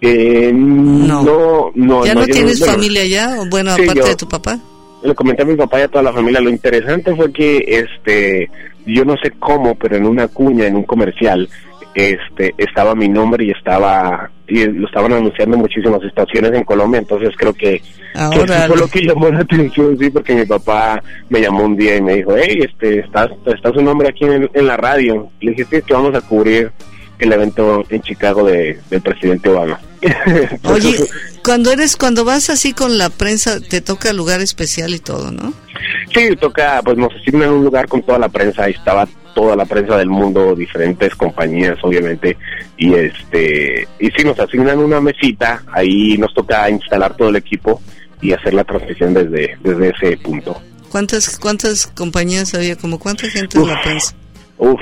[0.00, 1.72] Eh, no.
[1.74, 3.36] no, ¿Ya no, tienes familia allá?
[3.48, 4.58] Bueno, aparte de tu papá.
[5.02, 6.40] Le comenté a mi papá y a toda la familia.
[6.40, 8.50] Lo interesante fue que, este,
[8.86, 11.48] yo no sé cómo, pero en una cuña, en un comercial,
[11.96, 17.00] este estaba mi nombre y estaba y lo estaban anunciando en muchísimas estaciones en Colombia
[17.00, 17.76] entonces creo que,
[18.14, 21.96] eso fue lo que llamó la atención sí porque mi papá me llamó un día
[21.96, 25.30] y me dijo hey este estás está su nombre aquí en, la radio.
[25.40, 26.70] Le dije que vamos a cubrir
[27.18, 29.80] el evento en Chicago de, del presidente Obama.
[30.64, 30.96] Oye
[31.46, 35.54] cuando eres cuando vas así con la prensa te toca lugar especial y todo no
[36.12, 39.66] sí toca pues nos asignan un lugar con toda la prensa y estaba toda la
[39.66, 42.38] prensa del mundo, diferentes compañías, obviamente,
[42.78, 47.82] y este, y si nos asignan una mesita, ahí nos toca instalar todo el equipo
[48.22, 50.58] y hacer la transmisión desde, desde ese punto.
[50.90, 52.76] ¿Cuántas, cuántas compañías había?
[52.76, 54.14] ¿Como cuánta gente en la prensa?
[54.56, 54.80] Uf,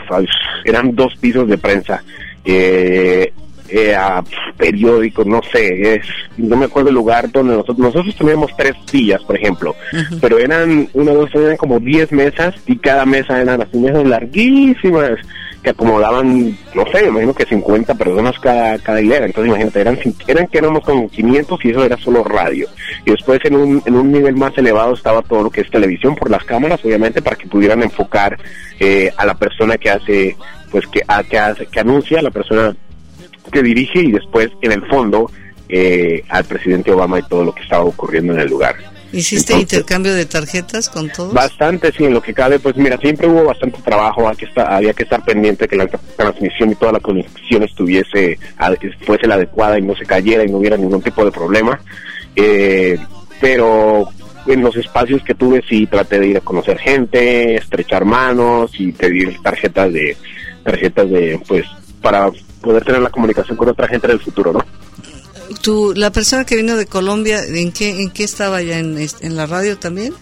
[0.65, 2.05] eran dos pisos de prensa.
[2.45, 3.33] Eh,
[3.75, 4.23] eh, a
[4.57, 6.07] periódicos, no sé, es,
[6.37, 9.75] no me acuerdo el lugar donde nosotros, nosotros teníamos tres sillas, por ejemplo,
[10.21, 15.19] pero eran, una, dos, eran como diez mesas y cada mesa eran las mesas larguísimas
[15.65, 19.99] que acomodaban, no sé, me imagino que 50 personas cada, cada hilera, entonces imagínate, eran,
[20.29, 22.69] eran que éramos como 500 y eso era solo radio.
[23.05, 26.15] Y después en un, en un nivel más elevado estaba todo lo que es televisión
[26.15, 28.39] por las cámaras, obviamente, para que pudieran enfocar
[28.79, 30.37] eh, a la persona que hace
[30.71, 32.77] pues que, a, que, hace, que anuncia a la persona
[33.53, 35.31] que dirige y después en el fondo
[35.69, 38.77] eh, al presidente Obama y todo lo que estaba ocurriendo en el lugar.
[39.13, 41.33] ¿Hiciste intercambio de tarjetas con todos?
[41.33, 44.73] Bastante, sí, en lo que cabe, pues mira, siempre hubo bastante trabajo, había que estar,
[44.73, 48.39] había que estar pendiente que la transmisión y toda la conexión estuviese,
[49.07, 51.81] fuese la adecuada y no se cayera y no hubiera ningún tipo de problema.
[52.35, 52.99] Eh,
[53.41, 54.09] pero
[54.47, 58.91] en los espacios que tuve sí traté de ir a conocer gente, estrechar manos y
[58.91, 60.17] pedir tarjetas de,
[60.65, 61.65] tarjetas de, pues,
[62.03, 62.31] para
[62.65, 64.65] poder tener la comunicación con otra gente del futuro, ¿no?
[65.63, 68.79] ¿Tú, la persona que vino de Colombia, ¿en qué, en qué estaba ya?
[68.79, 70.15] ¿En, en la radio también?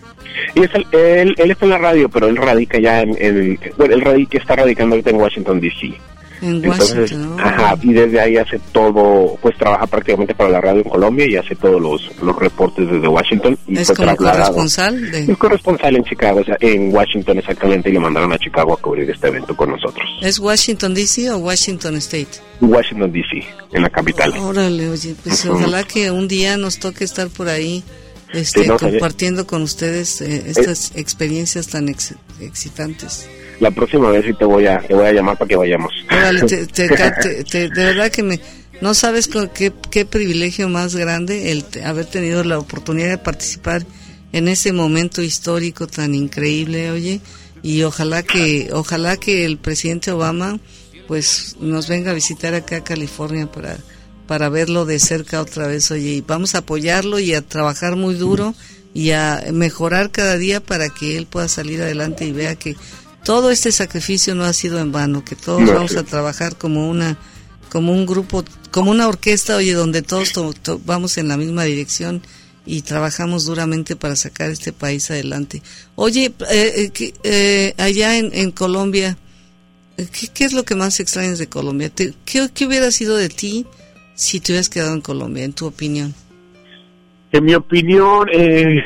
[0.54, 3.94] Y es él, él está en la radio, pero él radica ya en, en bueno,
[3.94, 5.94] él radica, está radicando ahorita en Washington, D.C.
[6.42, 11.24] Entonces, ajá, y desde ahí hace todo, pues trabaja prácticamente para la radio en Colombia
[11.28, 13.56] y hace todos los, los reportes desde Washington.
[13.68, 15.10] Y ¿Es como corresponsal?
[15.12, 15.32] De...
[15.32, 18.76] Es corresponsal en Chicago, o sea, en Washington exactamente, y le mandaron a Chicago a
[18.76, 20.04] cubrir este evento con nosotros.
[20.20, 22.40] ¿Es Washington DC o Washington State?
[22.60, 24.32] Washington DC, en la capital.
[24.38, 27.84] Órale, oye, pues ojalá que un día nos toque estar por ahí.
[28.32, 33.28] Este, compartiendo con ustedes eh, estas experiencias tan excitantes
[33.62, 35.92] la próxima vez sí te voy a, te voy a llamar para que vayamos.
[36.10, 38.40] de verdad que me,
[38.80, 43.86] no sabes con qué, qué privilegio más grande el haber tenido la oportunidad de participar
[44.32, 47.20] en ese momento histórico tan increíble, oye,
[47.62, 50.58] y ojalá que, ojalá que el presidente Obama
[51.06, 53.76] pues nos venga a visitar acá a California para,
[54.26, 58.16] para verlo de cerca otra vez, oye, y vamos a apoyarlo y a trabajar muy
[58.16, 58.56] duro
[58.92, 62.74] y a mejorar cada día para que él pueda salir adelante y vea que
[63.24, 67.16] todo este sacrificio no ha sido en vano, que todos vamos a trabajar como una
[67.70, 70.32] como un grupo, como una orquesta, oye, donde todos
[70.84, 72.20] vamos en la misma dirección
[72.66, 75.62] y trabajamos duramente para sacar este país adelante.
[75.94, 79.16] Oye, eh, eh, eh allá en, en Colombia,
[79.96, 81.90] eh, ¿qué, ¿qué, es lo que más extrañas de Colombia?
[81.94, 83.66] ¿Qué, ¿Qué hubiera sido de ti
[84.14, 86.14] si te hubieras quedado en Colombia, en tu opinión?
[87.32, 88.82] En mi opinión, eh,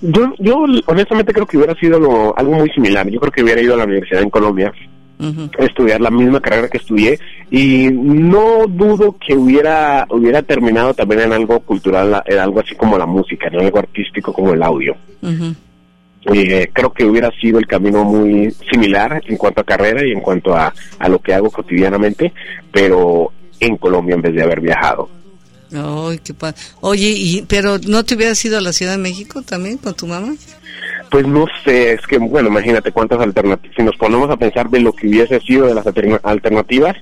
[0.00, 3.08] yo, yo honestamente creo que hubiera sido algo muy similar.
[3.08, 4.72] Yo creo que hubiera ido a la universidad en Colombia
[5.20, 7.18] a estudiar la misma carrera que estudié
[7.50, 12.96] y no dudo que hubiera hubiera terminado también en algo cultural, en algo así como
[12.96, 14.96] la música, en algo artístico como el audio.
[16.32, 20.20] Eh, creo que hubiera sido el camino muy similar en cuanto a carrera y en
[20.20, 22.32] cuanto a, a lo que hago cotidianamente,
[22.70, 25.08] pero en Colombia en vez de haber viajado.
[25.72, 26.56] Ay, qué padre.
[26.80, 30.06] Oye, y, pero ¿no te hubieras ido a la Ciudad de México también con tu
[30.06, 30.34] mamá?
[31.10, 33.76] Pues no sé, es que, bueno, imagínate cuántas alternativas.
[33.76, 35.86] Si nos ponemos a pensar de lo que hubiese sido de las
[36.22, 36.96] alternativas,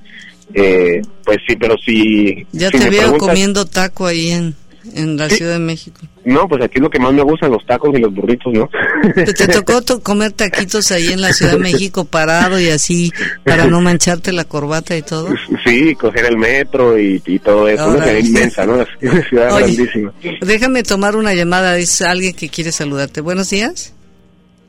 [0.54, 2.46] eh, pues sí, pero si.
[2.52, 4.54] Ya te veo comiendo taco ahí en
[4.94, 6.00] en la Ciudad de México?
[6.24, 8.68] No, pues aquí lo que más me gustan los tacos y los burritos, ¿no?
[9.14, 13.12] ¿Te, tocó comer taquitos ahí en la Ciudad de México parado y así
[13.44, 15.28] para no mancharte la corbata y todo?
[15.64, 18.74] Sí, coger el metro y, todo eso, una ciudad inmensa, ¿no?
[18.74, 20.12] Una ciudad grandísima.
[20.40, 23.20] Déjame tomar una llamada, es alguien que quiere saludarte.
[23.20, 23.94] Buenos días.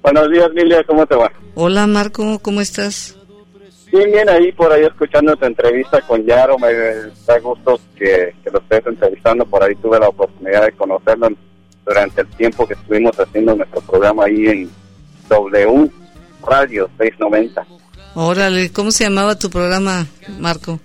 [0.03, 1.31] Buenos días, Lilia, ¿cómo te va?
[1.55, 3.16] Hola, Marco, ¿cómo estás?
[3.97, 8.59] Bien, bien, ahí por ahí escuchando tu entrevista con Yaro, me da gusto que, lo
[8.59, 11.29] estés entrevistando, por ahí tuve la oportunidad de conocerlo
[11.83, 14.69] durante el tiempo que estuvimos haciendo nuestro programa ahí en
[15.29, 15.89] W
[16.45, 17.65] Radio 690.
[18.13, 20.05] Órale, ¿cómo se llamaba tu programa,
[20.37, 20.79] Marco?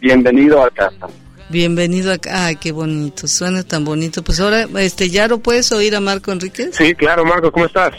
[0.00, 1.06] Bienvenido a casa.
[1.48, 2.46] Bienvenido acá.
[2.46, 4.24] Ay, qué bonito, suena tan bonito.
[4.24, 6.74] Pues ahora, este, Yaro, ¿puedes oír a Marco Enríquez?
[6.74, 7.92] Sí, claro, Marco, ¿cómo estás?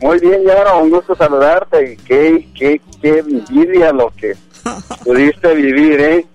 [0.00, 1.98] Muy bien, Yaro, un gusto saludarte.
[2.06, 4.34] Qué, qué, qué envidia lo que
[5.04, 6.26] pudiste vivir, ¿eh?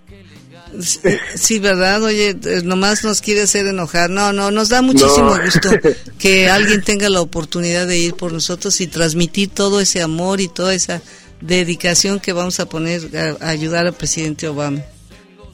[1.36, 4.10] Sí, verdad, oye, eh, nomás nos quiere hacer enojar.
[4.10, 5.70] No, no, nos da muchísimo gusto
[6.20, 10.48] que alguien tenga la oportunidad de ir por nosotros y transmitir todo ese amor y
[10.48, 11.02] toda esa
[11.42, 14.82] dedicación que vamos a poner a, ayudar al presidente Obama.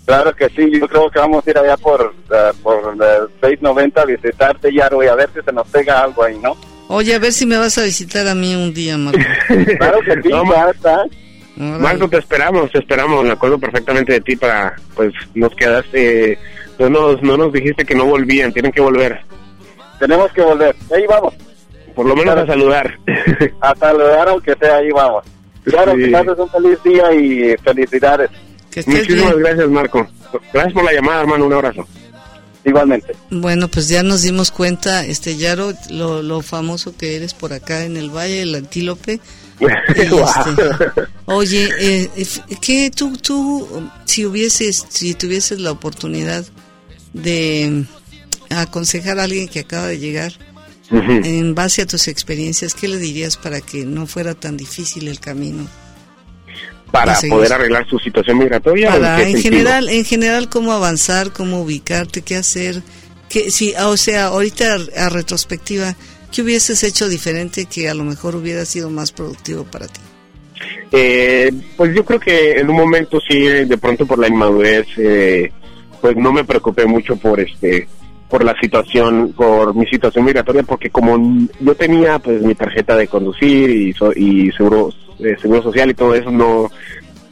[0.06, 2.98] Claro que sí, yo creo que vamos a ir allá por, uh, por
[3.42, 6.58] 690 a visitarte, Yaro, y a ver si se nos pega algo ahí, ¿no?
[6.94, 9.18] Oye, a ver si me vas a visitar a mí un día, Marco.
[9.80, 10.44] claro que sí, no,
[11.80, 13.24] Marco, te esperamos, te esperamos.
[13.24, 16.38] Me acuerdo perfectamente de ti para, pues, nos quedaste,
[16.80, 19.22] no nos, no nos dijiste que no volvían, tienen que volver.
[20.00, 21.34] Tenemos que volver, ahí vamos.
[21.96, 22.94] Por lo menos a saludar.
[23.62, 25.24] A saludar aunque sea, ahí vamos.
[25.64, 28.30] Claro, que pases un feliz día y felicidades.
[28.86, 30.08] Muchísimas gracias, Marco.
[30.52, 31.46] Gracias por la llamada, hermano.
[31.46, 31.88] Un abrazo.
[32.64, 33.16] Igualmente.
[33.30, 37.84] Bueno, pues ya nos dimos cuenta, este Yaro, lo, lo famoso que eres por acá
[37.84, 39.20] en el Valle, el antílope.
[39.62, 40.10] Este,
[41.26, 42.10] oye, eh,
[42.62, 46.44] ¿qué tú, tú, si hubieses, si tuvieses la oportunidad
[47.14, 47.86] de
[48.50, 50.34] aconsejar a alguien que acaba de llegar,
[50.90, 55.20] en base a tus experiencias, ¿qué le dirías para que no fuera tan difícil el
[55.20, 55.68] camino?
[56.92, 58.96] Para poder arreglar su situación migratoria.
[59.22, 62.84] en, general, en general, cómo avanzar, cómo ubicarte, qué hacer,
[63.30, 65.96] que si, o sea, ahorita a retrospectiva,
[66.32, 70.02] ¿qué hubieses hecho diferente que a lo mejor hubiera sido más productivo para ti?
[70.92, 75.52] Eh, pues yo creo que en un momento sí, de pronto por la inmadurez, eh,
[76.02, 77.88] pues no me preocupé mucho por este
[78.30, 83.08] por la situación, por mi situación migratoria, porque como yo tenía pues mi tarjeta de
[83.10, 84.90] conducir y, y seguro,
[85.24, 86.70] eh, seguro social y todo eso, no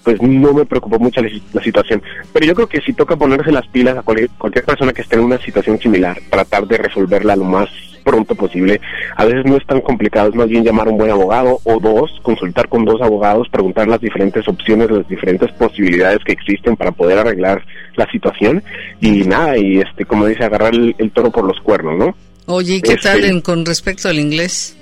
[0.04, 2.02] pues no me preocupó mucho la, situación.
[2.34, 5.18] Pero yo creo que si toca ponerse las pilas a cualquier, cualquier persona que esté
[5.18, 7.70] en una situación similar, tratar de resolverla lo más
[8.04, 8.82] pronto posible.
[9.16, 11.80] A veces no es tan complicado, es más bien llamar a un buen abogado o
[11.80, 16.92] dos, consultar con dos abogados, preguntar las diferentes opciones, las diferentes posibilidades que existen para
[16.92, 17.64] poder arreglar
[17.96, 18.64] la situación
[19.00, 22.16] y nada, y este, como dice, agarrar el, toro por los cuernos, ¿no?
[22.48, 24.76] Oye, qué tal este, con respecto al inglés?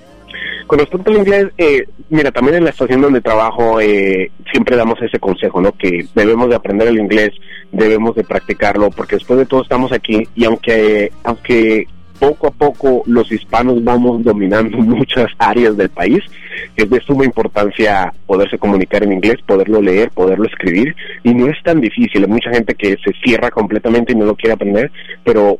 [0.67, 5.01] Con respecto al inglés, eh, mira, también en la estación donde trabajo eh, siempre damos
[5.01, 5.71] ese consejo, ¿no?
[5.71, 7.31] Que debemos de aprender el inglés,
[7.71, 11.87] debemos de practicarlo, porque después de todo estamos aquí y aunque, aunque
[12.19, 16.23] poco a poco los hispanos vamos dominando muchas áreas del país.
[16.75, 21.61] Es de suma importancia poderse comunicar en inglés, poderlo leer, poderlo escribir, y no es
[21.63, 22.23] tan difícil.
[22.23, 24.91] Hay mucha gente que se cierra completamente y no lo quiere aprender,
[25.23, 25.59] pero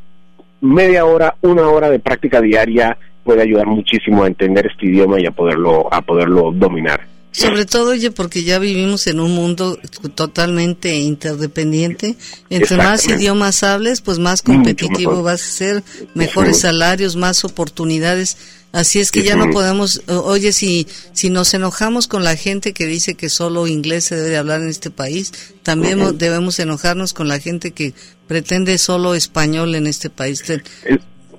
[0.62, 2.98] media hora, una hora de práctica diaria
[3.28, 7.06] puede ayudar muchísimo a entender este idioma y a poderlo, a poderlo dominar.
[7.32, 9.78] Sobre todo, oye, porque ya vivimos en un mundo
[10.16, 12.16] totalmente interdependiente.
[12.50, 15.84] Entre más idiomas hables, pues más competitivo vas a ser,
[16.16, 18.38] mejores salarios, más oportunidades.
[18.72, 22.86] Así es que ya no podemos, oye, si, si nos enojamos con la gente que
[22.86, 27.40] dice que solo inglés se debe hablar en este país, también debemos enojarnos con la
[27.40, 27.94] gente que
[28.28, 30.44] pretende solo español en este país.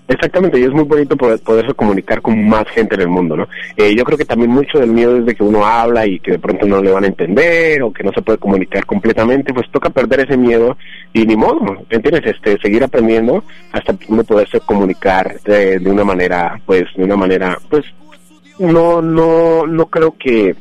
[0.09, 3.47] Exactamente, y es muy bonito poder, poderse comunicar con más gente en el mundo, ¿no?
[3.77, 6.33] Eh, yo creo que también mucho del miedo es de que uno habla y que
[6.33, 9.71] de pronto no le van a entender o que no se puede comunicar completamente, pues
[9.71, 10.79] toca perder ese miedo
[11.13, 12.23] y ni modo, ¿entiendes?
[12.25, 17.59] Este, seguir aprendiendo hasta uno poderse comunicar de, de una manera, pues, de una manera,
[17.69, 17.85] pues,
[18.59, 20.57] no, no, no creo que,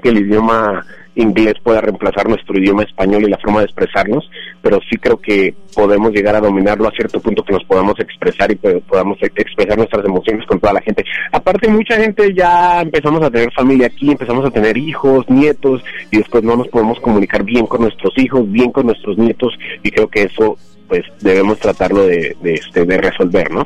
[0.00, 4.30] que el idioma inglés pueda reemplazar nuestro idioma español y la forma de expresarnos,
[4.62, 8.50] pero sí creo que podemos llegar a dominarlo a cierto punto que nos podamos expresar
[8.52, 11.04] y podamos expresar nuestras emociones con toda la gente.
[11.32, 16.18] Aparte, mucha gente ya empezamos a tener familia aquí, empezamos a tener hijos, nietos, y
[16.18, 19.52] después no nos podemos comunicar bien con nuestros hijos, bien con nuestros nietos,
[19.82, 20.56] y creo que eso
[20.88, 23.64] pues debemos tratarlo de, de, este, resolver, ¿no?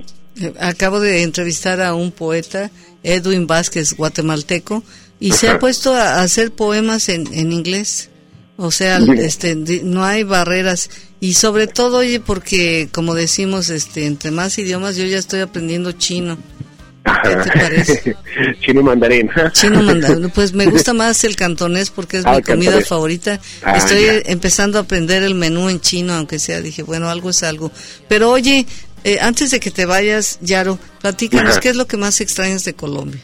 [0.60, 2.70] Acabo de entrevistar a un poeta,
[3.02, 4.82] Edwin Vázquez, guatemalteco,
[5.24, 8.10] y se ha puesto a hacer poemas en, en inglés.
[8.58, 14.30] O sea, este, no hay barreras y sobre todo, oye, porque como decimos, este, entre
[14.30, 16.36] más idiomas, yo ya estoy aprendiendo chino.
[17.22, 18.16] ¿Qué te parece?
[18.60, 19.30] chino mandarín.
[19.52, 20.28] Chino mandarín.
[20.34, 23.40] Pues me gusta más el cantonés porque es ah, mi comida favorita.
[23.62, 27.42] Ah, estoy empezando a aprender el menú en chino, aunque sea, dije, bueno, algo es
[27.42, 27.72] algo.
[28.08, 28.66] Pero oye,
[29.04, 32.74] eh, antes de que te vayas, Yaro, platícanos, ¿qué es lo que más extrañas de
[32.74, 33.22] Colombia?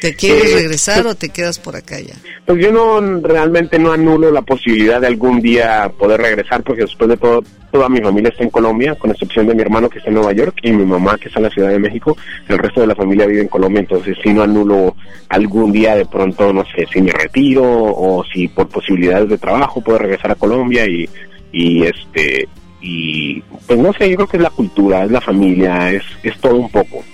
[0.00, 2.14] ¿Te quieres regresar o te quedas por acá ya?
[2.46, 7.10] Pues yo no realmente no anulo la posibilidad de algún día poder regresar porque después
[7.10, 10.08] de todo toda mi familia está en Colombia, con excepción de mi hermano que está
[10.08, 12.16] en Nueva York y mi mamá que está en la Ciudad de México.
[12.48, 14.96] El resto de la familia vive en Colombia, entonces si no anulo
[15.28, 19.80] algún día de pronto, no sé, si me retiro o si por posibilidades de trabajo
[19.82, 21.08] puedo regresar a Colombia y,
[21.52, 22.48] y este
[22.80, 26.38] y pues no sé, yo creo que es la cultura, es la familia, es, es
[26.38, 27.04] todo un poco.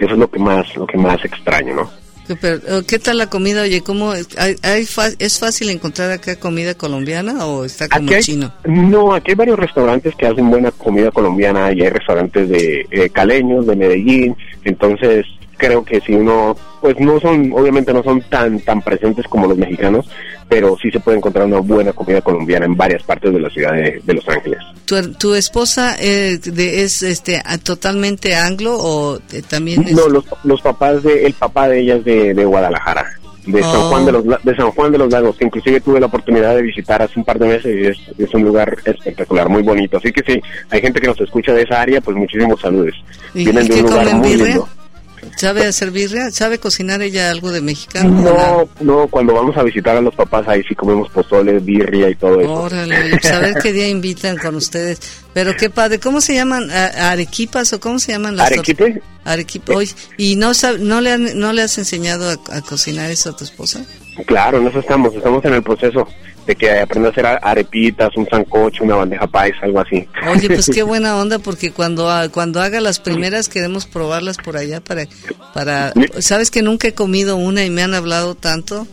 [0.00, 1.90] Eso es lo que más, lo que más extraño, ¿no?
[2.30, 3.62] Eh, ¿Qué tal la comida?
[3.62, 4.86] Oye, ¿cómo hay,
[5.18, 8.52] ¿es fácil encontrar acá comida colombiana o está como chino?
[8.64, 13.10] No, aquí hay varios restaurantes que hacen buena comida colombiana y hay restaurantes de eh,
[13.10, 15.26] caleños, de Medellín, entonces
[15.60, 19.58] creo que si uno, pues no son, obviamente no son tan tan presentes como los
[19.58, 20.08] mexicanos,
[20.48, 23.72] pero sí se puede encontrar una buena comida colombiana en varias partes de la ciudad
[23.72, 24.58] de, Los Ángeles.
[25.18, 31.24] ¿Tu, esposa eh, es este totalmente anglo o eh, también No, los, los papás de,
[31.24, 33.06] el papá de ella es de, Guadalajara.
[33.46, 34.22] De San, Juan de, oh.
[34.22, 37.18] los, de San Juan de los Lagos, que inclusive tuve la oportunidad de visitar hace
[37.18, 39.96] un par de meses y es, es un lugar espectacular, muy bonito.
[39.96, 42.94] Así que sí, hay gente que nos escucha de esa área, pues muchísimos saludos.
[43.32, 44.68] Vienen de un lugar muy lindo.
[45.36, 46.30] ¿Sabe hacer birria?
[46.30, 48.10] ¿Sabe cocinar ella algo de mexicano?
[48.10, 52.14] No, no, cuando vamos a visitar a los papás ahí sí comemos pozole, birria y
[52.14, 52.52] todo eso.
[52.52, 55.00] Órale, pues a ver qué día invitan con ustedes.
[55.32, 56.70] Pero qué padre, ¿cómo se llaman?
[56.70, 59.02] ¿Arequipas o cómo se llaman las ¿Arequipe?
[59.24, 59.72] Arequipe.
[60.16, 63.84] ¿Y no, no, le no le has enseñado a, cocinar eso a tu esposa?
[64.26, 66.06] Claro, en eso estamos, estamos en el proceso
[66.54, 70.08] que aprenda a hacer arepitas, un sancocho, una bandeja paisa, algo así.
[70.32, 74.80] Oye, pues qué buena onda, porque cuando, cuando haga las primeras queremos probarlas por allá
[74.80, 75.06] para,
[75.54, 78.86] para, sabes que nunca he comido una y me han hablado tanto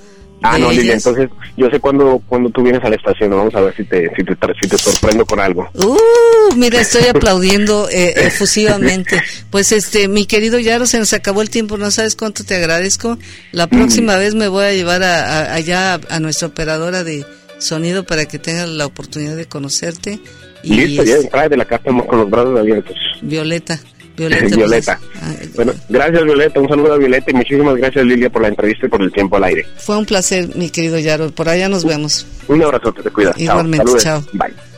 [0.44, 3.62] Ah, no, Lilia, entonces yo sé cuando, cuando tú vienes a la estación, vamos a
[3.62, 5.68] ver si te, si te, si te sorprendo con algo.
[5.74, 9.22] Uh, mira, estoy aplaudiendo eh, efusivamente.
[9.50, 13.18] Pues este, mi querido Yaro, se nos acabó el tiempo, no sabes cuánto te agradezco.
[13.52, 14.20] La próxima mm.
[14.20, 17.26] vez me voy a llevar a, allá a, nuestra operadora de
[17.60, 20.20] sonido para que tenga la oportunidad de conocerte.
[20.64, 22.96] Y Listo, ya entrada de la casa con los brazos abiertos.
[23.22, 23.80] Violeta.
[24.18, 25.00] Violeta.
[25.56, 28.90] bueno, gracias Violeta, un saludo a Violeta y muchísimas gracias Lilia por la entrevista y
[28.90, 29.66] por el tiempo al aire.
[29.78, 31.30] Fue un placer, mi querido Yaro.
[31.30, 32.26] Por allá nos vemos.
[32.48, 33.38] Un abrazo, te cuidas.
[33.38, 34.24] Igualmente, chao.
[34.34, 34.77] Bye.